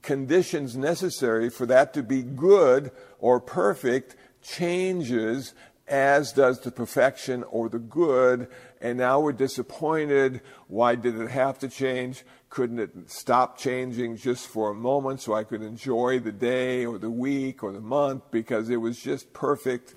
conditions 0.01 0.75
necessary 0.75 1.49
for 1.49 1.65
that 1.67 1.93
to 1.93 2.03
be 2.03 2.23
good 2.23 2.91
or 3.19 3.39
perfect 3.39 4.15
changes 4.41 5.53
as 5.87 6.31
does 6.31 6.61
the 6.61 6.71
perfection 6.71 7.43
or 7.43 7.67
the 7.67 7.79
good, 7.79 8.47
and 8.79 8.97
now 8.97 9.19
we're 9.19 9.33
disappointed. 9.33 10.41
Why 10.67 10.95
did 10.95 11.19
it 11.19 11.29
have 11.29 11.59
to 11.59 11.67
change? 11.67 12.23
Couldn't 12.49 12.79
it 12.79 12.91
stop 13.07 13.57
changing 13.57 14.15
just 14.15 14.47
for 14.47 14.71
a 14.71 14.73
moment 14.73 15.19
so 15.19 15.33
I 15.33 15.43
could 15.43 15.61
enjoy 15.61 16.19
the 16.19 16.31
day 16.31 16.85
or 16.85 16.97
the 16.97 17.11
week 17.11 17.61
or 17.61 17.73
the 17.73 17.81
month 17.81 18.23
because 18.31 18.69
it 18.69 18.77
was 18.77 18.99
just 18.99 19.33
perfect? 19.33 19.95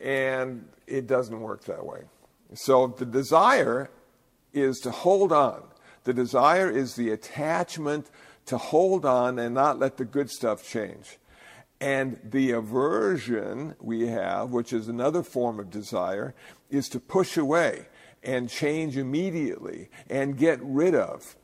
And 0.00 0.66
it 0.86 1.06
doesn't 1.06 1.38
work 1.38 1.64
that 1.64 1.84
way. 1.84 2.02
So 2.54 2.88
the 2.88 3.06
desire 3.06 3.90
is 4.54 4.80
to 4.80 4.90
hold 4.90 5.30
on. 5.30 5.62
The 6.04 6.14
desire 6.14 6.70
is 6.70 6.94
the 6.94 7.10
attachment 7.10 8.10
to 8.48 8.58
hold 8.58 9.04
on 9.04 9.38
and 9.38 9.54
not 9.54 9.78
let 9.78 9.96
the 9.96 10.04
good 10.04 10.30
stuff 10.30 10.68
change. 10.68 11.18
And 11.80 12.18
the 12.24 12.50
aversion 12.50 13.76
we 13.80 14.08
have, 14.08 14.50
which 14.50 14.72
is 14.72 14.88
another 14.88 15.22
form 15.22 15.60
of 15.60 15.70
desire, 15.70 16.34
is 16.70 16.88
to 16.88 17.00
push 17.00 17.36
away 17.36 17.86
and 18.22 18.48
change 18.48 18.96
immediately 18.96 19.88
and 20.10 20.36
get 20.36 20.58
rid 20.62 20.94
of. 20.94 21.36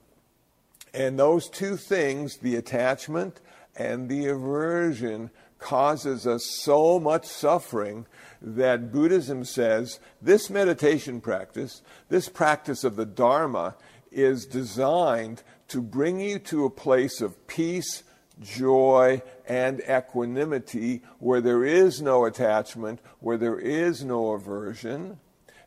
And 0.92 1.18
those 1.18 1.48
two 1.48 1.76
things, 1.76 2.38
the 2.38 2.56
attachment 2.56 3.40
and 3.76 4.08
the 4.08 4.26
aversion, 4.26 5.30
causes 5.58 6.26
us 6.26 6.44
so 6.44 6.98
much 6.98 7.26
suffering 7.26 8.06
that 8.42 8.92
Buddhism 8.92 9.44
says 9.44 9.98
this 10.20 10.50
meditation 10.50 11.20
practice, 11.20 11.80
this 12.08 12.28
practice 12.28 12.84
of 12.84 12.96
the 12.96 13.06
Dharma, 13.06 13.76
is 14.10 14.46
designed 14.46 15.42
to 15.74 15.80
bring 15.80 16.20
you 16.20 16.38
to 16.38 16.64
a 16.64 16.70
place 16.70 17.20
of 17.20 17.48
peace, 17.48 18.04
joy, 18.40 19.20
and 19.48 19.80
equanimity 19.90 21.02
where 21.18 21.40
there 21.40 21.64
is 21.64 22.00
no 22.00 22.24
attachment, 22.26 23.00
where 23.18 23.36
there 23.36 23.58
is 23.58 24.04
no 24.04 24.30
aversion, 24.30 25.18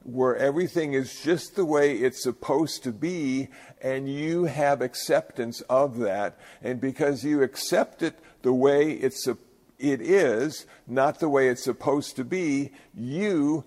where 0.03 0.37
everything 0.37 0.93
is 0.93 1.19
just 1.21 1.57
the 1.57 1.65
way 1.65 1.91
it's 1.91 2.23
supposed 2.23 2.83
to 2.83 2.93
be, 2.93 3.49
and 3.81 4.07
you 4.07 4.45
have 4.45 4.81
acceptance 4.81 5.59
of 5.69 5.97
that. 5.97 6.39
And 6.63 6.79
because 6.79 7.25
you 7.25 7.43
accept 7.43 8.01
it 8.01 8.17
the 8.43 8.53
way 8.53 8.91
it's, 8.91 9.27
it 9.27 10.01
is, 10.01 10.65
not 10.87 11.19
the 11.19 11.27
way 11.27 11.49
it's 11.49 11.65
supposed 11.65 12.15
to 12.15 12.23
be, 12.23 12.71
you 12.95 13.65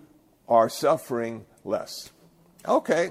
are 0.48 0.70
suffering 0.70 1.44
less. 1.66 1.92
Okay. 2.66 3.10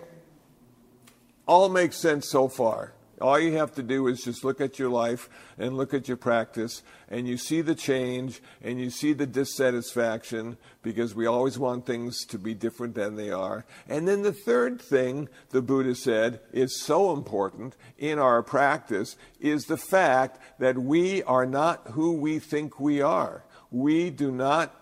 All 1.45 1.69
makes 1.69 1.97
sense 1.97 2.27
so 2.27 2.47
far. 2.47 2.93
All 3.21 3.39
you 3.39 3.53
have 3.53 3.73
to 3.75 3.83
do 3.83 4.07
is 4.07 4.23
just 4.23 4.43
look 4.43 4.61
at 4.61 4.79
your 4.79 4.89
life 4.89 5.29
and 5.57 5.75
look 5.75 5.93
at 5.93 6.07
your 6.07 6.17
practice, 6.17 6.83
and 7.09 7.27
you 7.27 7.37
see 7.37 7.61
the 7.61 7.75
change 7.75 8.41
and 8.61 8.79
you 8.79 8.89
see 8.89 9.13
the 9.13 9.27
dissatisfaction 9.27 10.57
because 10.81 11.15
we 11.15 11.25
always 11.25 11.59
want 11.59 11.85
things 11.85 12.25
to 12.25 12.37
be 12.37 12.53
different 12.53 12.95
than 12.95 13.15
they 13.15 13.31
are. 13.31 13.65
And 13.87 14.07
then 14.07 14.21
the 14.21 14.33
third 14.33 14.81
thing 14.81 15.27
the 15.49 15.61
Buddha 15.61 15.95
said 15.95 16.39
is 16.53 16.81
so 16.81 17.13
important 17.13 17.75
in 17.97 18.19
our 18.19 18.41
practice 18.41 19.17
is 19.39 19.65
the 19.65 19.77
fact 19.77 20.39
that 20.59 20.77
we 20.77 21.23
are 21.23 21.45
not 21.45 21.89
who 21.91 22.13
we 22.13 22.39
think 22.39 22.79
we 22.79 23.01
are. 23.01 23.43
We 23.71 24.09
do 24.09 24.31
not 24.31 24.75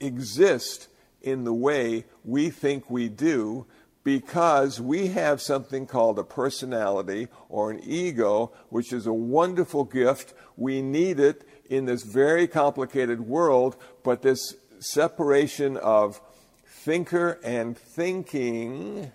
exist 0.00 0.88
in 1.22 1.44
the 1.44 1.54
way 1.54 2.04
we 2.24 2.50
think 2.50 2.88
we 2.90 3.08
do 3.08 3.66
because 4.08 4.80
we 4.80 5.08
have 5.08 5.38
something 5.38 5.86
called 5.86 6.18
a 6.18 6.24
personality 6.24 7.28
or 7.50 7.70
an 7.70 7.78
ego, 7.84 8.50
which 8.70 8.90
is 8.90 9.06
a 9.06 9.12
wonderful 9.12 9.84
gift. 9.84 10.32
We 10.56 10.80
need 10.80 11.20
it 11.20 11.46
in 11.68 11.84
this 11.84 12.04
very 12.04 12.48
complicated 12.48 13.20
world, 13.20 13.76
but 14.02 14.22
this 14.22 14.54
separation 14.78 15.76
of 15.76 16.22
thinker 16.66 17.38
and 17.44 17.76
thinking, 17.76 19.12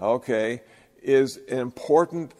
okay, 0.00 0.62
is 1.00 1.38
an 1.48 1.58
important, 1.58 2.32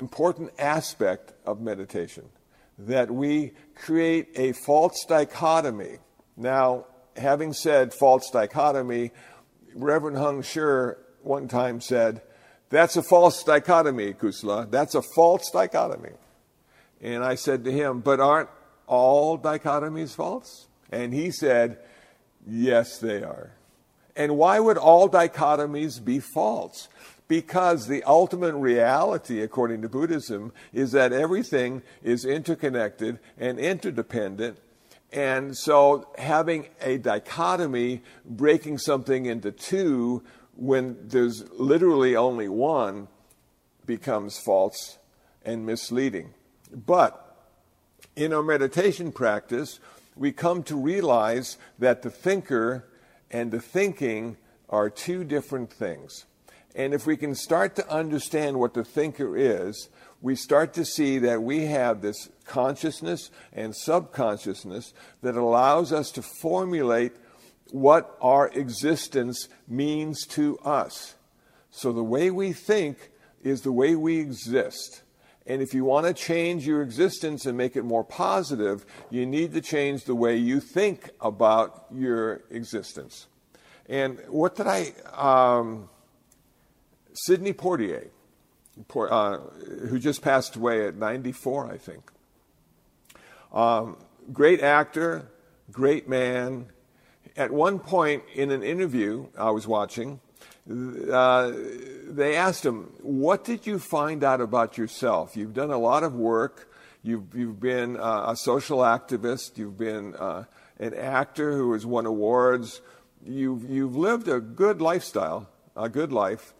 important 0.00 0.50
aspect 0.58 1.32
of 1.46 1.62
meditation. 1.62 2.28
That 2.76 3.10
we 3.10 3.52
create 3.74 4.28
a 4.36 4.52
false 4.52 5.06
dichotomy. 5.08 5.96
Now, 6.36 6.84
having 7.16 7.54
said 7.54 7.94
false 7.94 8.28
dichotomy, 8.30 9.12
Reverend 9.76 10.16
Heng 10.16 10.42
Sure 10.42 10.98
one 11.22 11.48
time 11.48 11.80
said, 11.80 12.22
That's 12.70 12.96
a 12.96 13.02
false 13.02 13.42
dichotomy, 13.42 14.14
Kusala. 14.14 14.70
That's 14.70 14.94
a 14.94 15.02
false 15.14 15.50
dichotomy. 15.50 16.12
And 17.02 17.22
I 17.22 17.34
said 17.34 17.64
to 17.64 17.72
him, 17.72 18.00
But 18.00 18.18
aren't 18.18 18.48
all 18.86 19.38
dichotomies 19.38 20.14
false? 20.14 20.66
And 20.90 21.12
he 21.12 21.30
said, 21.30 21.78
Yes, 22.46 22.98
they 22.98 23.22
are. 23.22 23.52
And 24.16 24.38
why 24.38 24.60
would 24.60 24.78
all 24.78 25.10
dichotomies 25.10 26.02
be 26.02 26.20
false? 26.20 26.88
Because 27.28 27.86
the 27.86 28.02
ultimate 28.04 28.54
reality, 28.54 29.42
according 29.42 29.82
to 29.82 29.88
Buddhism, 29.88 30.52
is 30.72 30.92
that 30.92 31.12
everything 31.12 31.82
is 32.02 32.24
interconnected 32.24 33.18
and 33.36 33.58
interdependent 33.58 34.58
and 35.12 35.56
so 35.56 36.08
having 36.18 36.68
a 36.80 36.98
dichotomy, 36.98 38.02
breaking 38.24 38.78
something 38.78 39.26
into 39.26 39.52
two 39.52 40.22
when 40.56 40.96
there's 41.08 41.48
literally 41.52 42.16
only 42.16 42.48
one, 42.48 43.08
becomes 43.84 44.38
false 44.38 44.98
and 45.44 45.64
misleading. 45.64 46.34
But 46.72 47.22
in 48.16 48.32
our 48.32 48.42
meditation 48.42 49.12
practice, 49.12 49.78
we 50.16 50.32
come 50.32 50.62
to 50.64 50.76
realize 50.76 51.58
that 51.78 52.02
the 52.02 52.10
thinker 52.10 52.86
and 53.30 53.50
the 53.50 53.60
thinking 53.60 54.36
are 54.68 54.90
two 54.90 55.24
different 55.24 55.72
things. 55.72 56.24
And 56.74 56.92
if 56.92 57.06
we 57.06 57.16
can 57.16 57.34
start 57.34 57.76
to 57.76 57.88
understand 57.90 58.58
what 58.58 58.74
the 58.74 58.84
thinker 58.84 59.36
is, 59.36 59.88
we 60.22 60.34
start 60.34 60.72
to 60.74 60.84
see 60.84 61.18
that 61.18 61.42
we 61.42 61.66
have 61.66 62.00
this 62.00 62.28
consciousness 62.44 63.30
and 63.52 63.74
subconsciousness 63.74 64.94
that 65.22 65.36
allows 65.36 65.92
us 65.92 66.10
to 66.12 66.22
formulate 66.22 67.12
what 67.70 68.16
our 68.20 68.48
existence 68.48 69.48
means 69.68 70.26
to 70.26 70.58
us. 70.58 71.14
So 71.70 71.92
the 71.92 72.02
way 72.02 72.30
we 72.30 72.52
think 72.52 73.10
is 73.42 73.62
the 73.62 73.72
way 73.72 73.94
we 73.94 74.18
exist. 74.18 75.02
And 75.46 75.62
if 75.62 75.74
you 75.74 75.84
want 75.84 76.06
to 76.06 76.14
change 76.14 76.66
your 76.66 76.82
existence 76.82 77.46
and 77.46 77.56
make 77.56 77.76
it 77.76 77.84
more 77.84 78.02
positive, 78.02 78.84
you 79.10 79.26
need 79.26 79.52
to 79.54 79.60
change 79.60 80.04
the 80.04 80.14
way 80.14 80.36
you 80.36 80.58
think 80.58 81.10
about 81.20 81.86
your 81.94 82.42
existence. 82.50 83.28
And 83.88 84.18
what 84.28 84.56
did 84.56 84.66
I, 84.66 84.92
um, 85.12 85.88
Sidney 87.12 87.52
Poitier, 88.88 89.10
uh, 89.10 89.86
who 89.86 89.98
just 89.98 90.22
passed 90.22 90.56
away 90.56 90.86
at 90.86 90.96
94, 90.96 91.72
I 91.72 91.78
think. 91.78 92.10
Um, 93.52 93.96
great 94.32 94.62
actor, 94.62 95.28
great 95.70 96.08
man. 96.08 96.66
At 97.36 97.50
one 97.50 97.78
point 97.78 98.22
in 98.34 98.50
an 98.50 98.62
interview 98.62 99.26
I 99.38 99.50
was 99.50 99.66
watching, 99.66 100.20
uh, 100.68 101.52
they 102.08 102.36
asked 102.36 102.64
him, 102.64 102.92
What 103.00 103.44
did 103.44 103.66
you 103.66 103.78
find 103.78 104.24
out 104.24 104.40
about 104.40 104.76
yourself? 104.76 105.36
You've 105.36 105.54
done 105.54 105.70
a 105.70 105.78
lot 105.78 106.02
of 106.02 106.14
work. 106.14 106.72
You've, 107.02 107.34
you've 107.34 107.60
been 107.60 107.96
uh, 107.96 108.26
a 108.28 108.36
social 108.36 108.78
activist. 108.78 109.58
You've 109.58 109.78
been 109.78 110.16
uh, 110.16 110.44
an 110.80 110.92
actor 110.94 111.52
who 111.52 111.72
has 111.72 111.86
won 111.86 112.04
awards. 112.04 112.80
You've, 113.24 113.70
you've 113.70 113.96
lived 113.96 114.28
a 114.28 114.40
good 114.40 114.82
lifestyle, 114.82 115.48
a 115.76 115.88
good 115.88 116.12
life. 116.12 116.52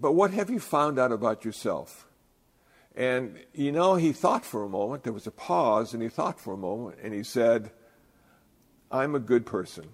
But 0.00 0.12
what 0.12 0.30
have 0.32 0.50
you 0.50 0.60
found 0.60 0.98
out 0.98 1.12
about 1.12 1.44
yourself? 1.44 2.06
And 2.94 3.38
you 3.52 3.72
know, 3.72 3.94
he 3.94 4.12
thought 4.12 4.44
for 4.44 4.64
a 4.64 4.68
moment, 4.68 5.04
there 5.04 5.12
was 5.12 5.26
a 5.26 5.32
pause, 5.32 5.94
and 5.94 6.02
he 6.02 6.08
thought 6.08 6.40
for 6.40 6.54
a 6.54 6.58
moment, 6.58 6.98
and 7.02 7.14
he 7.14 7.22
said, 7.22 7.70
I'm 8.90 9.14
a 9.14 9.20
good 9.20 9.46
person. 9.46 9.88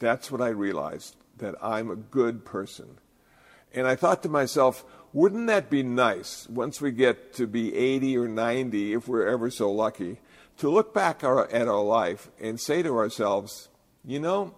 That's 0.00 0.30
what 0.30 0.40
I 0.40 0.48
realized, 0.48 1.16
that 1.38 1.54
I'm 1.62 1.90
a 1.90 1.96
good 1.96 2.44
person. 2.44 2.98
And 3.72 3.86
I 3.86 3.96
thought 3.96 4.22
to 4.24 4.28
myself, 4.28 4.84
wouldn't 5.12 5.46
that 5.46 5.70
be 5.70 5.82
nice 5.82 6.48
once 6.48 6.80
we 6.80 6.90
get 6.90 7.34
to 7.34 7.46
be 7.46 7.74
80 7.74 8.18
or 8.18 8.28
90, 8.28 8.94
if 8.94 9.08
we're 9.08 9.26
ever 9.26 9.50
so 9.50 9.70
lucky, 9.70 10.18
to 10.58 10.68
look 10.68 10.92
back 10.92 11.24
our, 11.24 11.48
at 11.50 11.68
our 11.68 11.82
life 11.82 12.30
and 12.40 12.60
say 12.60 12.82
to 12.82 12.96
ourselves, 12.96 13.68
you 14.04 14.18
know, 14.18 14.54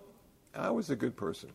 I 0.55 0.71
was 0.71 0.91
a 0.91 0.97
good 0.97 1.17
person. 1.17 1.51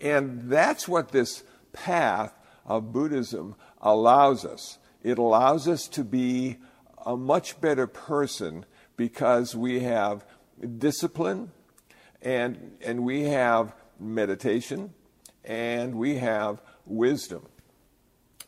And 0.00 0.50
that's 0.50 0.88
what 0.88 1.12
this 1.12 1.42
path 1.74 2.32
of 2.64 2.92
Buddhism 2.92 3.54
allows 3.82 4.44
us. 4.46 4.78
It 5.02 5.18
allows 5.18 5.68
us 5.68 5.86
to 5.88 6.02
be 6.02 6.56
a 7.04 7.16
much 7.16 7.60
better 7.60 7.86
person 7.86 8.64
because 8.96 9.54
we 9.54 9.80
have 9.80 10.24
discipline 10.78 11.52
and, 12.22 12.76
and 12.80 13.04
we 13.04 13.24
have 13.24 13.74
meditation 14.00 14.94
and 15.44 15.94
we 15.96 16.16
have 16.16 16.62
wisdom. 16.86 17.46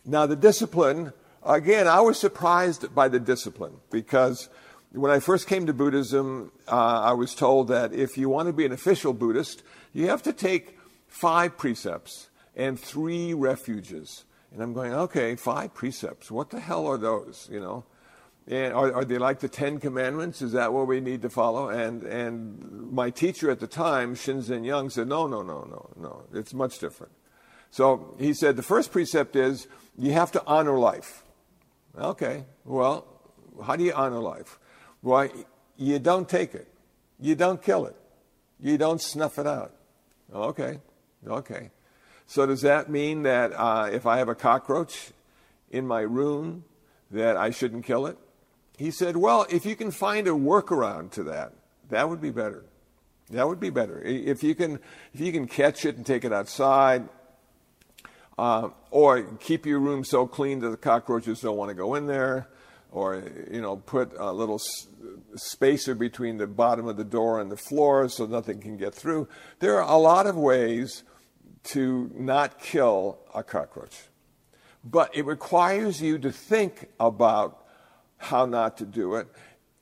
Now, 0.06 0.24
the 0.24 0.36
discipline, 0.36 1.12
again, 1.44 1.86
I 1.86 2.00
was 2.00 2.18
surprised 2.18 2.94
by 2.94 3.08
the 3.08 3.20
discipline 3.20 3.74
because 3.90 4.48
when 4.92 5.10
I 5.10 5.18
first 5.20 5.46
came 5.46 5.66
to 5.66 5.74
Buddhism, 5.74 6.52
uh, 6.68 7.00
I 7.00 7.12
was 7.12 7.34
told 7.34 7.68
that 7.68 7.92
if 7.92 8.16
you 8.16 8.30
want 8.30 8.46
to 8.46 8.52
be 8.52 8.64
an 8.64 8.72
official 8.72 9.12
Buddhist, 9.12 9.62
you 9.92 10.08
have 10.08 10.22
to 10.22 10.32
take 10.32 10.78
five 11.08 11.58
precepts 11.58 12.28
and 12.56 12.80
three 12.80 13.34
refuges. 13.34 14.24
And 14.52 14.62
I'm 14.62 14.72
going, 14.72 14.92
okay, 14.92 15.36
five 15.36 15.74
precepts. 15.74 16.30
What 16.30 16.50
the 16.50 16.60
hell 16.60 16.86
are 16.86 16.96
those? 16.96 17.48
You 17.52 17.60
know, 17.60 17.84
and 18.48 18.72
are, 18.72 18.92
are 18.94 19.04
they 19.04 19.18
like 19.18 19.40
the 19.40 19.48
Ten 19.48 19.78
Commandments? 19.78 20.40
Is 20.40 20.52
that 20.52 20.72
what 20.72 20.86
we 20.86 21.00
need 21.00 21.22
to 21.22 21.30
follow? 21.30 21.68
And 21.68 22.02
and 22.04 22.92
my 22.92 23.10
teacher 23.10 23.50
at 23.50 23.60
the 23.60 23.66
time, 23.66 24.14
Shinzen 24.14 24.64
Young, 24.64 24.88
said, 24.88 25.08
no, 25.08 25.26
no, 25.26 25.42
no, 25.42 25.66
no, 25.68 25.90
no. 25.96 26.22
It's 26.32 26.54
much 26.54 26.78
different. 26.78 27.12
So 27.70 28.14
he 28.18 28.32
said 28.32 28.56
the 28.56 28.62
first 28.62 28.92
precept 28.92 29.36
is 29.36 29.66
you 29.98 30.12
have 30.12 30.32
to 30.32 30.42
honor 30.46 30.78
life. 30.78 31.24
Okay, 31.98 32.44
well, 32.64 33.06
how 33.64 33.76
do 33.76 33.84
you 33.84 33.92
honor 33.92 34.20
life? 34.20 34.58
Well, 35.02 35.28
you 35.76 35.98
don't 35.98 36.28
take 36.28 36.54
it, 36.54 36.68
you 37.18 37.34
don't 37.34 37.60
kill 37.60 37.86
it, 37.86 37.96
you 38.60 38.78
don't 38.78 39.00
snuff 39.00 39.38
it 39.38 39.46
out. 39.46 39.74
Okay, 40.32 40.80
okay. 41.26 41.70
So 42.26 42.46
does 42.46 42.62
that 42.62 42.90
mean 42.90 43.22
that 43.22 43.52
uh, 43.52 43.88
if 43.92 44.06
I 44.06 44.18
have 44.18 44.28
a 44.28 44.34
cockroach 44.34 45.12
in 45.70 45.86
my 45.86 46.00
room, 46.00 46.64
that 47.10 47.36
I 47.36 47.50
shouldn't 47.50 47.84
kill 47.84 48.06
it? 48.06 48.18
He 48.76 48.90
said, 48.90 49.16
well, 49.16 49.46
if 49.48 49.64
you 49.64 49.76
can 49.76 49.90
find 49.90 50.26
a 50.26 50.32
workaround 50.32 51.12
to 51.12 51.22
that, 51.24 51.52
that 51.88 52.08
would 52.08 52.20
be 52.20 52.30
better. 52.30 52.64
That 53.30 53.48
would 53.48 53.60
be 53.60 53.70
better. 53.70 54.02
If 54.02 54.42
you 54.42 54.54
can, 54.54 54.78
if 55.14 55.20
you 55.20 55.32
can 55.32 55.46
catch 55.46 55.84
it 55.84 55.96
and 55.96 56.04
take 56.04 56.24
it 56.24 56.32
outside, 56.32 57.08
uh, 58.38 58.68
or 58.90 59.22
keep 59.40 59.64
your 59.64 59.80
room 59.80 60.04
so 60.04 60.26
clean 60.26 60.60
that 60.60 60.70
the 60.70 60.76
cockroaches 60.76 61.40
don't 61.40 61.56
want 61.56 61.70
to 61.70 61.74
go 61.74 61.94
in 61.94 62.06
there, 62.06 62.48
or 62.92 63.22
you 63.50 63.60
know, 63.60 63.76
put 63.76 64.12
a 64.18 64.32
little 64.32 64.56
s- 64.56 64.86
spacer 65.36 65.94
between 65.94 66.36
the 66.36 66.46
bottom 66.46 66.86
of 66.86 66.96
the 66.96 67.04
door 67.04 67.40
and 67.40 67.50
the 67.50 67.56
floor 67.56 68.08
so 68.08 68.26
nothing 68.26 68.60
can 68.60 68.76
get 68.76 68.94
through. 68.94 69.26
There 69.58 69.80
are 69.80 69.90
a 69.90 69.98
lot 69.98 70.26
of 70.26 70.36
ways 70.36 71.02
to 71.66 72.10
not 72.14 72.60
kill 72.60 73.18
a 73.34 73.42
cockroach, 73.42 73.96
but 74.84 75.14
it 75.16 75.24
requires 75.24 76.00
you 76.00 76.18
to 76.18 76.30
think 76.30 76.88
about 76.98 77.64
how 78.18 78.46
not 78.46 78.78
to 78.78 78.86
do 78.86 79.16
it, 79.16 79.28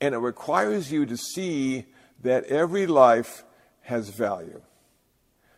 and 0.01 0.13
it 0.13 0.19
requires 0.19 0.91
you 0.91 1.05
to 1.05 1.17
see 1.17 1.85
that 2.21 2.43
every 2.45 2.87
life 2.87 3.43
has 3.81 4.09
value. 4.09 4.61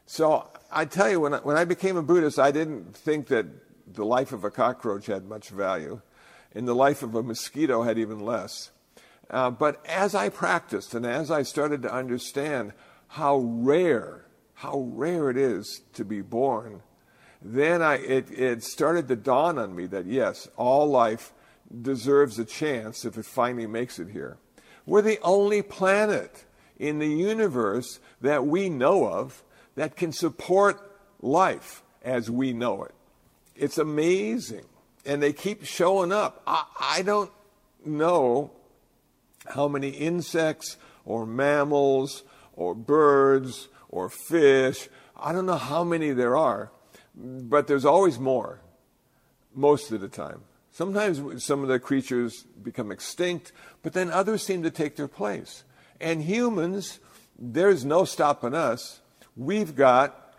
So 0.06 0.48
I 0.72 0.86
tell 0.86 1.10
you, 1.10 1.20
when 1.20 1.34
I, 1.34 1.38
when 1.40 1.58
I 1.58 1.66
became 1.66 1.98
a 1.98 2.04
Buddhist, 2.04 2.40
I 2.40 2.52
didn't 2.52 2.96
think 2.96 3.28
that 3.28 3.46
the 3.94 4.06
life 4.06 4.32
of 4.32 4.44
a 4.44 4.52
cockroach 4.52 5.06
had 5.08 5.28
much 5.28 5.50
value, 5.50 6.02
and 6.54 6.68
the 6.68 6.76
life 6.76 7.04
of 7.04 7.16
a 7.16 7.24
mosquito 7.24 7.84
had 7.84 7.98
even 7.98 8.20
less. 8.20 8.72
Uh, 9.30 9.50
but 9.50 9.86
as 9.86 10.16
I 10.16 10.30
practiced 10.30 10.94
and 10.94 11.06
as 11.06 11.30
I 11.32 11.44
started 11.44 11.82
to 11.82 11.94
understand 11.94 12.74
how 13.08 13.38
rare, 13.38 14.27
how 14.58 14.80
rare 14.80 15.30
it 15.30 15.38
is 15.38 15.82
to 15.94 16.04
be 16.04 16.20
born, 16.20 16.82
then 17.44 17.84
I, 17.84 17.98
it, 17.98 18.32
it 18.32 18.64
started 18.64 19.08
to 19.08 19.16
dawn 19.16 19.60
on 19.60 19.76
me 19.76 19.86
that 19.86 20.08
yes, 20.08 20.48
all 20.58 20.88
life 20.88 21.32
deserves 21.84 22.40
a 22.40 22.46
chance 22.46 23.06
if 23.06 23.20
it 23.20 23.26
finally 23.26 23.68
makes 23.68 24.00
it 24.00 24.10
here. 24.10 24.38
We're 24.88 25.04
the 25.04 25.20
only 25.22 25.62
planet 25.62 26.46
in 26.80 26.98
the 26.98 27.08
universe 27.08 28.00
that 28.22 28.48
we 28.48 28.68
know 28.68 29.08
of 29.08 29.44
that 29.76 29.96
can 29.96 30.12
support 30.12 30.82
life 31.22 31.84
as 32.04 32.32
we 32.32 32.52
know 32.52 32.84
it. 32.84 32.96
It's 33.56 33.78
amazing. 33.78 34.66
And 35.06 35.22
they 35.22 35.34
keep 35.34 35.66
showing 35.66 36.12
up. 36.12 36.42
I, 36.48 36.66
I 36.80 37.02
don't 37.04 37.32
know 37.86 38.50
how 39.46 39.68
many 39.68 39.90
insects 39.90 40.78
or 41.06 41.28
mammals 41.28 42.24
or 42.56 42.74
birds 42.74 43.68
or 43.90 44.10
fish, 44.10 44.90
I 45.16 45.34
don't 45.34 45.46
know 45.46 45.58
how 45.58 45.84
many 45.84 46.12
there 46.12 46.38
are, 46.38 46.72
but 47.16 47.68
there's 47.68 47.86
always 47.86 48.20
more 48.20 48.62
most 49.54 49.92
of 49.92 50.02
the 50.02 50.08
time. 50.08 50.42
Sometimes 50.72 51.44
some 51.44 51.64
of 51.64 51.70
the 51.70 51.80
creatures 51.80 52.44
become 52.62 52.92
extinct, 52.92 53.52
but 53.82 53.94
then 53.94 54.12
others 54.12 54.44
seem 54.44 54.62
to 54.64 54.70
take 54.70 54.96
their 54.96 55.08
place. 55.08 55.64
And 56.00 56.22
humans, 56.22 57.00
there's 57.40 57.84
no 57.84 58.06
stopping 58.06 58.54
us. 58.54 59.00
We've 59.36 59.76
got 59.76 60.34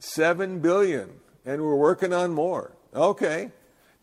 7 0.00 0.58
billion, 0.58 1.20
and 1.44 1.62
we're 1.62 1.76
working 1.76 2.12
on 2.12 2.32
more. 2.32 2.72
Okay, 2.94 3.52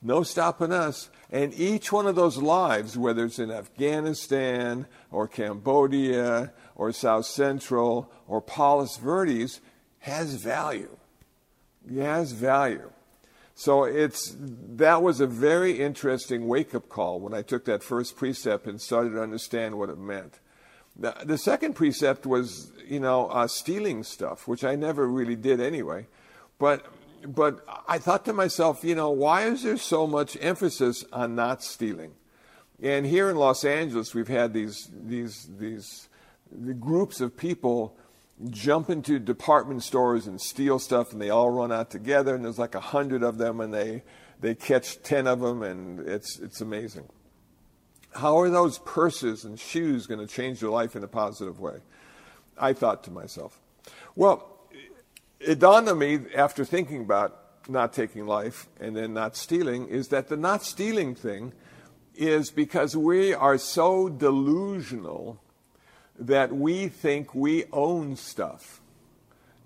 no 0.01 0.23
stopping 0.23 0.71
us. 0.71 1.09
And 1.31 1.53
each 1.53 1.91
one 1.91 2.07
of 2.07 2.15
those 2.15 2.37
lives, 2.37 2.97
whether 2.97 3.25
it's 3.25 3.39
in 3.39 3.51
Afghanistan 3.51 4.85
or 5.11 5.27
Cambodia 5.27 6.53
or 6.75 6.91
South 6.91 7.25
Central 7.25 8.11
or 8.27 8.41
Palos 8.41 8.97
Verdes, 8.97 9.61
has 9.99 10.35
value. 10.35 10.95
It 11.89 12.01
has 12.01 12.31
value. 12.31 12.91
So 13.55 13.85
it's 13.85 14.35
that 14.39 15.01
was 15.01 15.21
a 15.21 15.27
very 15.27 15.79
interesting 15.79 16.47
wake 16.47 16.75
up 16.75 16.89
call 16.89 17.21
when 17.21 17.33
I 17.33 17.41
took 17.41 17.65
that 17.65 17.83
first 17.83 18.17
precept 18.17 18.67
and 18.67 18.81
started 18.81 19.11
to 19.11 19.21
understand 19.21 19.77
what 19.77 19.89
it 19.89 19.97
meant. 19.97 20.39
The, 20.97 21.15
the 21.23 21.37
second 21.37 21.73
precept 21.73 22.25
was, 22.25 22.71
you 22.85 22.99
know, 22.99 23.27
uh, 23.27 23.47
stealing 23.47 24.03
stuff, 24.03 24.47
which 24.47 24.63
I 24.63 24.75
never 24.75 25.07
really 25.07 25.35
did 25.35 25.59
anyway. 25.59 26.07
But 26.57 26.85
but 27.27 27.65
I 27.87 27.97
thought 27.97 28.25
to 28.25 28.33
myself, 28.33 28.83
you 28.83 28.95
know, 28.95 29.09
why 29.09 29.43
is 29.43 29.63
there 29.63 29.77
so 29.77 30.07
much 30.07 30.37
emphasis 30.41 31.05
on 31.11 31.35
not 31.35 31.63
stealing? 31.63 32.13
And 32.81 33.05
here 33.05 33.29
in 33.29 33.37
Los 33.37 33.63
Angeles, 33.63 34.13
we've 34.13 34.27
had 34.27 34.53
these 34.53 34.89
these 34.93 35.49
these 35.57 36.09
the 36.51 36.73
groups 36.73 37.21
of 37.21 37.37
people 37.37 37.97
jump 38.49 38.89
into 38.89 39.17
department 39.17 39.81
stores 39.83 40.27
and 40.27 40.39
steal 40.41 40.77
stuff, 40.79 41.13
and 41.13 41.21
they 41.21 41.29
all 41.29 41.49
run 41.49 41.71
out 41.71 41.89
together, 41.89 42.35
and 42.35 42.43
there's 42.43 42.59
like 42.59 42.75
a 42.75 42.81
hundred 42.81 43.23
of 43.23 43.37
them, 43.37 43.61
and 43.61 43.73
they 43.73 44.03
they 44.41 44.55
catch 44.55 45.01
ten 45.03 45.25
of 45.25 45.39
them, 45.39 45.63
and 45.63 46.01
it's 46.01 46.39
it's 46.39 46.61
amazing. 46.61 47.07
How 48.13 48.39
are 48.39 48.49
those 48.49 48.79
purses 48.79 49.43
and 49.43 49.59
shoes 49.59 50.07
going 50.07 50.19
to 50.19 50.27
change 50.27 50.61
your 50.61 50.71
life 50.71 50.95
in 50.95 51.03
a 51.03 51.07
positive 51.07 51.59
way? 51.59 51.79
I 52.57 52.73
thought 52.73 53.03
to 53.05 53.11
myself. 53.11 53.59
Well, 54.15 54.54
it 55.39 55.59
dawned 55.59 55.89
on 55.89 55.97
me 55.97 56.19
after 56.35 56.65
thinking 56.65 57.01
about 57.01 57.41
not 57.67 57.93
taking 57.93 58.25
life 58.25 58.67
and 58.79 58.95
then 58.95 59.13
not 59.13 59.35
stealing 59.35 59.87
is 59.87 60.09
that 60.09 60.27
the 60.27 60.37
not 60.37 60.63
stealing 60.63 61.15
thing 61.15 61.53
is 62.15 62.51
because 62.51 62.95
we 62.95 63.33
are 63.33 63.57
so 63.57 64.09
delusional 64.09 65.41
that 66.17 66.55
we 66.55 66.87
think 66.87 67.35
we 67.35 67.65
own 67.73 68.15
stuff. 68.15 68.81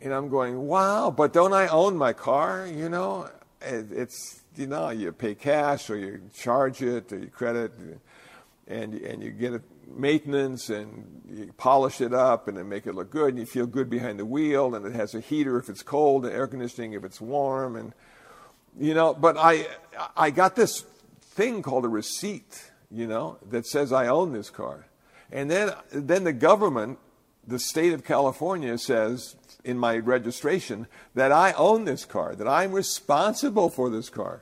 And 0.02 0.14
I'm 0.14 0.30
going, 0.30 0.58
wow, 0.58 1.12
but 1.12 1.34
don't 1.34 1.54
I 1.54 1.68
own 1.68 1.98
my 1.98 2.14
car? 2.14 2.66
You 2.66 2.90
know, 2.90 3.30
it's, 3.62 4.42
you 4.56 4.66
know, 4.68 4.90
you 4.90 5.12
pay 5.12 5.36
cash 5.36 5.90
or 5.90 5.98
you 5.98 6.22
charge 6.34 6.82
it 6.82 7.12
or 7.12 7.20
you 7.20 7.28
credit 7.28 7.74
and, 8.68 8.94
and 8.94 9.22
you 9.22 9.32
get 9.32 9.54
it 9.54 9.62
maintenance 9.89 10.69
and 10.69 11.21
you 11.30 11.54
polish 11.58 12.02
it 12.02 12.13
up 12.13 12.47
and 12.47 12.58
then 12.58 12.69
make 12.69 12.86
it 12.86 12.95
look 12.95 13.10
good 13.10 13.30
and 13.30 13.39
you 13.39 13.45
feel 13.45 13.65
good 13.65 13.89
behind 13.89 14.19
the 14.19 14.25
wheel 14.25 14.75
and 14.75 14.86
it 14.86 14.93
has 14.93 15.15
a 15.15 15.19
heater 15.19 15.58
if 15.58 15.69
it's 15.69 15.84
cold 15.84 16.25
and 16.25 16.34
air 16.34 16.47
conditioning 16.47 16.93
if 16.93 17.04
it's 17.04 17.19
warm 17.19 17.75
and 17.75 17.93
you 18.80 18.93
know 18.93 19.13
but 19.13 19.36
i 19.38 19.65
i 20.15 20.30
got 20.30 20.56
this 20.56 20.82
thing 21.21 21.62
called 21.62 21.86
a 21.86 21.89
receipt 21.89 22.71
you 22.91 23.08
know 23.08 23.38
that 23.49 23.65
says 23.65 23.91
i 23.91 24.08
own 24.08 24.32
this 24.32 24.49
car 24.49 24.86
and 25.32 25.49
then, 25.49 25.73
then 25.91 26.23
the 26.23 26.34
government, 26.34 26.99
the 27.47 27.60
state 27.60 27.93
of 27.93 28.04
California, 28.04 28.78
says 28.78 29.36
in 29.63 29.78
my 29.78 29.97
registration 29.97 30.88
that 31.13 31.32
I 31.32 31.52
own 31.54 31.86
this 31.86 32.06
car, 32.06 32.36
that 32.36 32.47
I'm 32.47 32.71
responsible 32.71 33.69
for 33.69 33.89
this 33.89 34.10
car. 34.10 34.41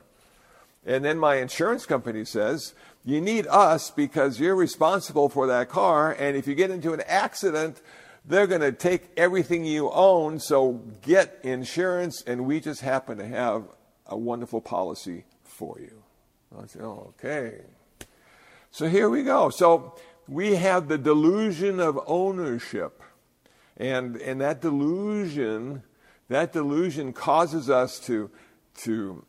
And 0.86 1.04
then 1.04 1.18
my 1.18 1.36
insurance 1.36 1.84
company 1.84 2.24
says, 2.24 2.72
you 3.08 3.22
need 3.22 3.46
us 3.46 3.90
because 3.90 4.38
you're 4.38 4.54
responsible 4.54 5.30
for 5.30 5.46
that 5.46 5.70
car. 5.70 6.12
And 6.12 6.36
if 6.36 6.46
you 6.46 6.54
get 6.54 6.70
into 6.70 6.92
an 6.92 7.00
accident, 7.06 7.80
they're 8.26 8.46
going 8.46 8.60
to 8.60 8.70
take 8.70 9.08
everything 9.16 9.64
you 9.64 9.90
own. 9.90 10.38
So 10.40 10.82
get 11.00 11.38
insurance. 11.42 12.22
And 12.26 12.44
we 12.44 12.60
just 12.60 12.82
happen 12.82 13.16
to 13.16 13.26
have 13.26 13.64
a 14.04 14.18
wonderful 14.18 14.60
policy 14.60 15.24
for 15.42 15.78
you. 15.80 16.02
I 16.54 16.66
said, 16.66 16.82
oh, 16.82 17.14
okay. 17.14 17.62
So 18.70 18.86
here 18.88 19.08
we 19.08 19.22
go. 19.22 19.48
So 19.48 19.94
we 20.28 20.56
have 20.56 20.88
the 20.88 20.98
delusion 20.98 21.80
of 21.80 21.98
ownership. 22.06 23.02
And, 23.78 24.16
and 24.16 24.42
that 24.42 24.60
delusion, 24.60 25.82
that 26.28 26.52
delusion 26.52 27.14
causes 27.14 27.70
us 27.70 27.98
to, 28.00 28.30
to 28.82 29.24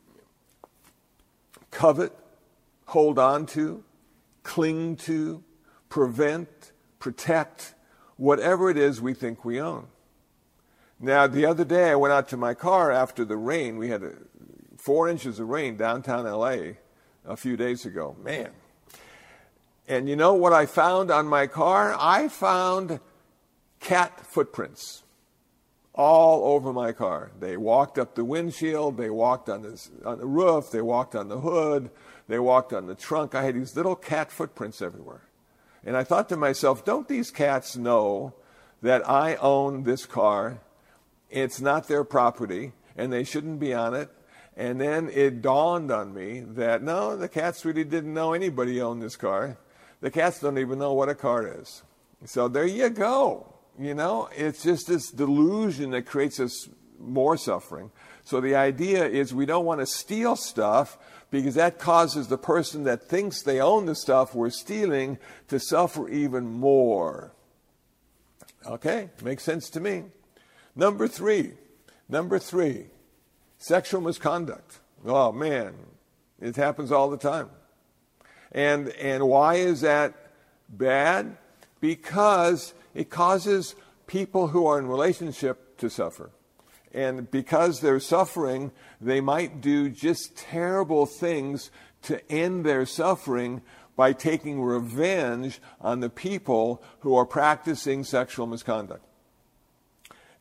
covet, 1.72 2.12
hold 2.90 3.20
on 3.20 3.46
to, 3.46 3.84
cling 4.42 4.96
to, 4.96 5.44
prevent, 5.90 6.72
protect, 6.98 7.76
whatever 8.18 8.70
it 8.70 8.78
is 8.78 9.00
we 9.00 9.14
think 9.14 9.46
we 9.46 9.62
own. 9.62 9.88
Now, 11.00 11.28
the 11.28 11.46
other 11.46 11.64
day 11.64 11.92
I 11.92 11.96
went 11.96 12.14
out 12.14 12.28
to 12.30 12.38
my 12.38 12.54
car 12.54 12.92
after 12.92 13.24
the 13.24 13.38
rain. 13.38 13.78
We 13.78 13.90
had 13.90 14.04
a, 14.04 14.14
four 14.78 15.08
inches 15.08 15.40
of 15.40 15.48
rain 15.50 15.78
downtown 15.78 16.26
LA 16.26 16.74
a 17.26 17.38
few 17.38 17.56
days 17.56 17.86
ago. 17.86 18.16
Man, 18.24 18.50
and 19.88 20.10
you 20.10 20.16
know 20.16 20.34
what 20.34 20.52
I 20.52 20.66
found 20.66 21.12
on 21.12 21.28
my 21.28 21.46
car? 21.46 21.96
I 21.98 22.28
found 22.28 23.00
cat 23.80 24.26
footprints 24.26 25.04
all 25.94 26.54
over 26.54 26.72
my 26.72 26.92
car. 26.92 27.32
They 27.40 27.58
walked 27.58 27.98
up 28.00 28.16
the 28.16 28.24
windshield, 28.24 28.98
they 28.98 29.10
walked 29.10 29.50
on, 29.50 29.64
this, 29.64 29.90
on 30.06 30.18
the 30.18 30.26
roof, 30.26 30.72
they 30.72 30.82
walked 30.82 31.16
on 31.16 31.28
the 31.28 31.40
hood, 31.40 31.90
they 32.30 32.40
walked 32.40 32.72
on 32.74 32.86
the 32.86 32.94
trunk. 32.94 33.34
I 33.34 33.44
had 33.44 33.56
these 33.56 33.76
little 33.76 33.96
cat 33.96 34.32
footprints 34.32 34.84
everywhere. 34.84 35.24
And 35.84 35.98
I 35.98 36.04
thought 36.04 36.30
to 36.30 36.38
myself, 36.38 36.86
don't 36.86 37.08
these 37.08 37.32
cats 37.32 37.76
know 37.76 38.36
that 38.84 39.10
I 39.10 39.36
own 39.38 39.84
this 39.84 40.06
car? 40.06 40.62
It's 41.32 41.60
not 41.60 41.88
their 41.88 42.04
property, 42.04 42.74
and 42.96 43.12
they 43.12 43.24
shouldn't 43.24 43.60
be 43.60 43.74
on 43.74 43.96
it. 43.96 44.10
And 44.56 44.80
then 44.80 45.10
it 45.10 45.42
dawned 45.42 45.90
on 45.90 46.14
me 46.14 46.42
that 46.42 46.84
no, 46.84 47.18
the 47.18 47.30
cats 47.30 47.66
really 47.66 47.84
didn't 47.84 48.14
know 48.14 48.34
anybody 48.34 48.80
owned 48.80 49.02
this 49.02 49.16
car. 49.16 49.58
The 50.02 50.12
cats 50.12 50.40
don't 50.40 50.60
even 50.60 50.78
know 50.78 50.94
what 50.94 51.10
a 51.10 51.16
car 51.16 51.60
is. 51.60 51.82
So 52.26 52.48
there 52.48 52.68
you 52.68 52.90
go. 52.90 53.56
You 53.80 53.96
know, 53.96 54.30
it's 54.36 54.62
just 54.62 54.88
this 54.88 55.10
delusion 55.10 55.92
that 55.92 56.06
creates 56.06 56.40
us 56.40 56.70
more 57.00 57.38
suffering. 57.38 57.92
So 58.24 58.42
the 58.42 58.56
idea 58.56 59.08
is 59.08 59.34
we 59.34 59.46
don't 59.46 59.66
want 59.66 59.80
to 59.80 59.88
steal 59.88 60.36
stuff 60.36 60.98
because 61.32 61.56
that 61.56 61.80
causes 61.80 62.28
the 62.28 62.38
person 62.38 62.84
that 62.84 63.04
thinks 63.04 63.42
they 63.42 63.60
own 63.60 63.86
the 63.86 63.96
stuff 63.96 64.34
we're 64.34 64.50
stealing 64.50 65.18
to 65.48 65.60
suffer 65.60 66.10
even 66.10 66.48
more. 66.48 67.34
Okay, 68.66 69.10
makes 69.24 69.44
sense 69.44 69.70
to 69.72 69.80
me. 69.80 70.04
Number 70.76 71.08
three, 71.08 71.54
number 72.08 72.40
three, 72.40 72.88
sexual 73.58 74.02
misconduct. 74.02 74.80
Oh 75.06 75.32
man, 75.32 75.76
it 76.40 76.56
happens 76.56 76.92
all 76.92 77.10
the 77.10 77.18
time. 77.18 77.50
And, 78.52 78.90
and 78.90 79.28
why 79.28 79.56
is 79.56 79.82
that 79.82 80.16
bad? 80.68 81.38
Because 81.80 82.74
it 82.94 83.10
causes 83.10 83.76
people 84.08 84.48
who 84.48 84.66
are 84.66 84.80
in 84.80 84.88
relationship 84.88 85.78
to 85.78 85.90
suffer. 85.90 86.32
And 86.94 87.30
because 87.30 87.82
they're 87.82 88.00
suffering, 88.00 88.72
they 89.00 89.22
might 89.22 89.62
do 89.62 89.90
just 89.90 90.36
terrible 90.36 91.06
things 91.06 91.70
to 92.04 92.32
end 92.32 92.66
their 92.66 92.86
suffering 92.86 93.62
by 93.96 94.14
taking 94.14 94.62
revenge 94.62 95.60
on 95.82 96.00
the 96.00 96.10
people 96.10 96.82
who 97.02 97.16
are 97.16 97.26
practicing 97.26 98.04
sexual 98.04 98.48
misconduct. 98.48 99.04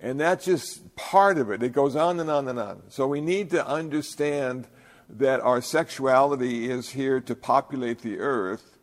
And 0.01 0.21
that's 0.21 0.45
just 0.45 0.95
part 0.95 1.39
of 1.39 1.51
it. 1.51 1.63
It 1.63 1.73
goes 1.73 1.97
on 1.97 2.21
and 2.21 2.31
on 2.31 2.47
and 2.47 2.59
on. 2.59 2.83
So 2.89 3.09
we 3.09 3.21
need 3.21 3.51
to 3.51 3.67
understand 3.67 4.69
that 5.09 5.41
our 5.41 5.61
sexuality 5.61 6.71
is 6.71 6.91
here 6.91 7.21
to 7.23 7.35
populate 7.35 8.03
the 8.03 8.21
earth 8.21 8.79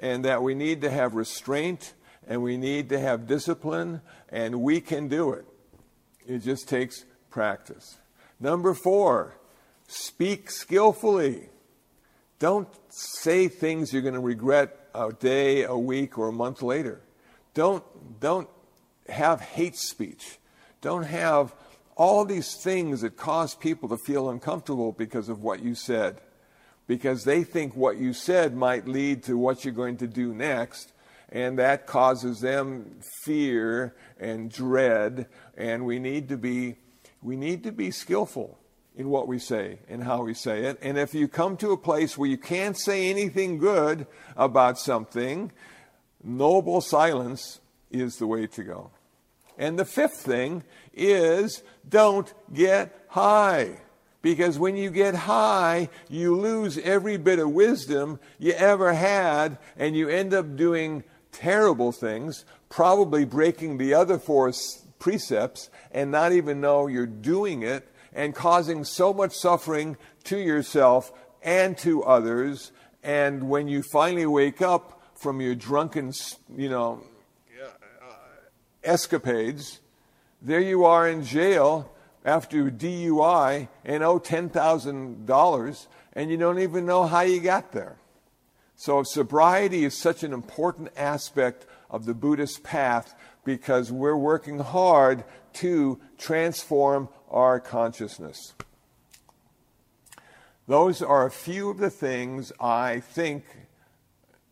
and 0.00 0.24
that 0.24 0.42
we 0.42 0.54
need 0.54 0.80
to 0.80 0.90
have 0.90 1.14
restraint 1.14 1.94
and 2.26 2.42
we 2.42 2.56
need 2.56 2.88
to 2.88 2.98
have 2.98 3.26
discipline 3.26 4.00
and 4.28 4.60
we 4.60 4.80
can 4.80 5.08
do 5.08 5.32
it. 5.32 5.44
It 6.30 6.44
just 6.44 6.68
takes 6.68 7.04
practice. 7.28 7.98
Number 8.38 8.72
four, 8.72 9.34
speak 9.88 10.48
skillfully. 10.48 11.48
Don't 12.38 12.68
say 12.88 13.48
things 13.48 13.92
you're 13.92 14.00
going 14.00 14.14
to 14.14 14.20
regret 14.20 14.76
a 14.94 15.12
day, 15.12 15.64
a 15.64 15.76
week, 15.76 16.18
or 16.18 16.28
a 16.28 16.32
month 16.32 16.62
later. 16.62 17.00
Don't, 17.52 17.82
don't 18.20 18.48
have 19.08 19.40
hate 19.40 19.74
speech. 19.74 20.38
Don't 20.80 21.02
have 21.02 21.52
all 21.96 22.24
these 22.24 22.54
things 22.54 23.00
that 23.00 23.16
cause 23.16 23.56
people 23.56 23.88
to 23.88 23.96
feel 23.96 24.30
uncomfortable 24.30 24.92
because 24.92 25.28
of 25.28 25.42
what 25.42 25.64
you 25.64 25.74
said. 25.74 26.20
Because 26.86 27.24
they 27.24 27.42
think 27.42 27.74
what 27.74 27.96
you 27.96 28.12
said 28.12 28.54
might 28.54 28.86
lead 28.86 29.24
to 29.24 29.36
what 29.36 29.64
you're 29.64 29.74
going 29.74 29.96
to 29.96 30.06
do 30.06 30.32
next 30.32 30.92
and 31.32 31.58
that 31.58 31.86
causes 31.86 32.40
them 32.40 32.98
fear 33.22 33.94
and 34.18 34.50
dread 34.50 35.26
and 35.60 35.84
we 35.84 35.98
need 35.98 36.28
to 36.30 36.36
be 36.36 36.76
we 37.22 37.36
need 37.36 37.64
to 37.64 37.72
be 37.72 37.90
skillful 37.90 38.58
in 38.96 39.10
what 39.10 39.28
we 39.28 39.38
say 39.38 39.78
and 39.88 40.02
how 40.02 40.22
we 40.22 40.34
say 40.34 40.64
it. 40.64 40.78
And 40.82 40.98
if 40.98 41.14
you 41.14 41.28
come 41.28 41.56
to 41.58 41.70
a 41.70 41.76
place 41.76 42.16
where 42.16 42.28
you 42.28 42.38
can't 42.38 42.78
say 42.78 43.10
anything 43.10 43.58
good 43.58 44.06
about 44.36 44.78
something 44.78 45.52
noble 46.22 46.80
silence 46.80 47.60
is 47.90 48.16
the 48.16 48.26
way 48.26 48.46
to 48.46 48.62
go. 48.62 48.90
And 49.58 49.78
the 49.78 49.84
fifth 49.84 50.22
thing 50.22 50.64
is 50.94 51.62
don't 51.88 52.32
get 52.52 53.06
high. 53.08 53.80
Because 54.22 54.58
when 54.58 54.76
you 54.76 54.90
get 54.90 55.14
high, 55.14 55.88
you 56.08 56.36
lose 56.36 56.76
every 56.78 57.16
bit 57.16 57.38
of 57.38 57.50
wisdom 57.50 58.20
you 58.38 58.52
ever 58.52 58.92
had, 58.92 59.56
and 59.78 59.96
you 59.96 60.10
end 60.10 60.34
up 60.34 60.56
doing 60.56 61.04
terrible 61.32 61.90
things, 61.90 62.44
probably 62.68 63.24
breaking 63.24 63.78
the 63.78 63.94
other 63.94 64.18
four 64.18 64.52
precepts 65.00 65.68
and 65.90 66.12
not 66.12 66.32
even 66.32 66.60
know 66.60 66.86
you're 66.86 67.06
doing 67.06 67.62
it 67.62 67.88
and 68.12 68.34
causing 68.34 68.84
so 68.84 69.12
much 69.12 69.34
suffering 69.34 69.96
to 70.24 70.38
yourself 70.38 71.12
and 71.42 71.76
to 71.78 72.04
others. 72.04 72.70
And 73.02 73.48
when 73.48 73.66
you 73.66 73.82
finally 73.82 74.26
wake 74.26 74.62
up 74.62 75.02
from 75.14 75.40
your 75.40 75.56
drunken, 75.56 76.12
you 76.56 76.68
know, 76.68 77.02
uh, 78.00 78.12
escapades, 78.84 79.80
there 80.40 80.60
you 80.60 80.84
are 80.84 81.08
in 81.08 81.24
jail 81.24 81.92
after 82.24 82.70
DUI 82.70 83.68
and 83.84 84.02
owe 84.02 84.20
$10,000 84.20 85.86
and 86.12 86.30
you 86.30 86.36
don't 86.36 86.58
even 86.58 86.86
know 86.86 87.06
how 87.06 87.20
you 87.22 87.40
got 87.40 87.72
there. 87.72 87.96
So, 88.76 89.02
sobriety 89.02 89.84
is 89.84 89.98
such 89.98 90.22
an 90.22 90.32
important 90.32 90.90
aspect 90.96 91.66
of 91.90 92.06
the 92.06 92.14
Buddhist 92.14 92.62
path 92.62 93.14
because 93.56 93.90
we're 93.90 94.16
working 94.16 94.60
hard 94.60 95.24
to 95.52 96.00
transform 96.18 97.08
our 97.28 97.58
consciousness. 97.58 98.54
Those 100.68 101.02
are 101.02 101.26
a 101.26 101.32
few 101.32 101.68
of 101.68 101.78
the 101.78 101.90
things 101.90 102.52
I 102.60 103.00
think 103.00 103.44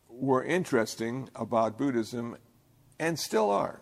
were 0.09 0.43
interesting 0.43 1.29
about 1.37 1.79
Buddhism 1.79 2.37
and 2.99 3.17
still 3.17 3.51
are. 3.51 3.81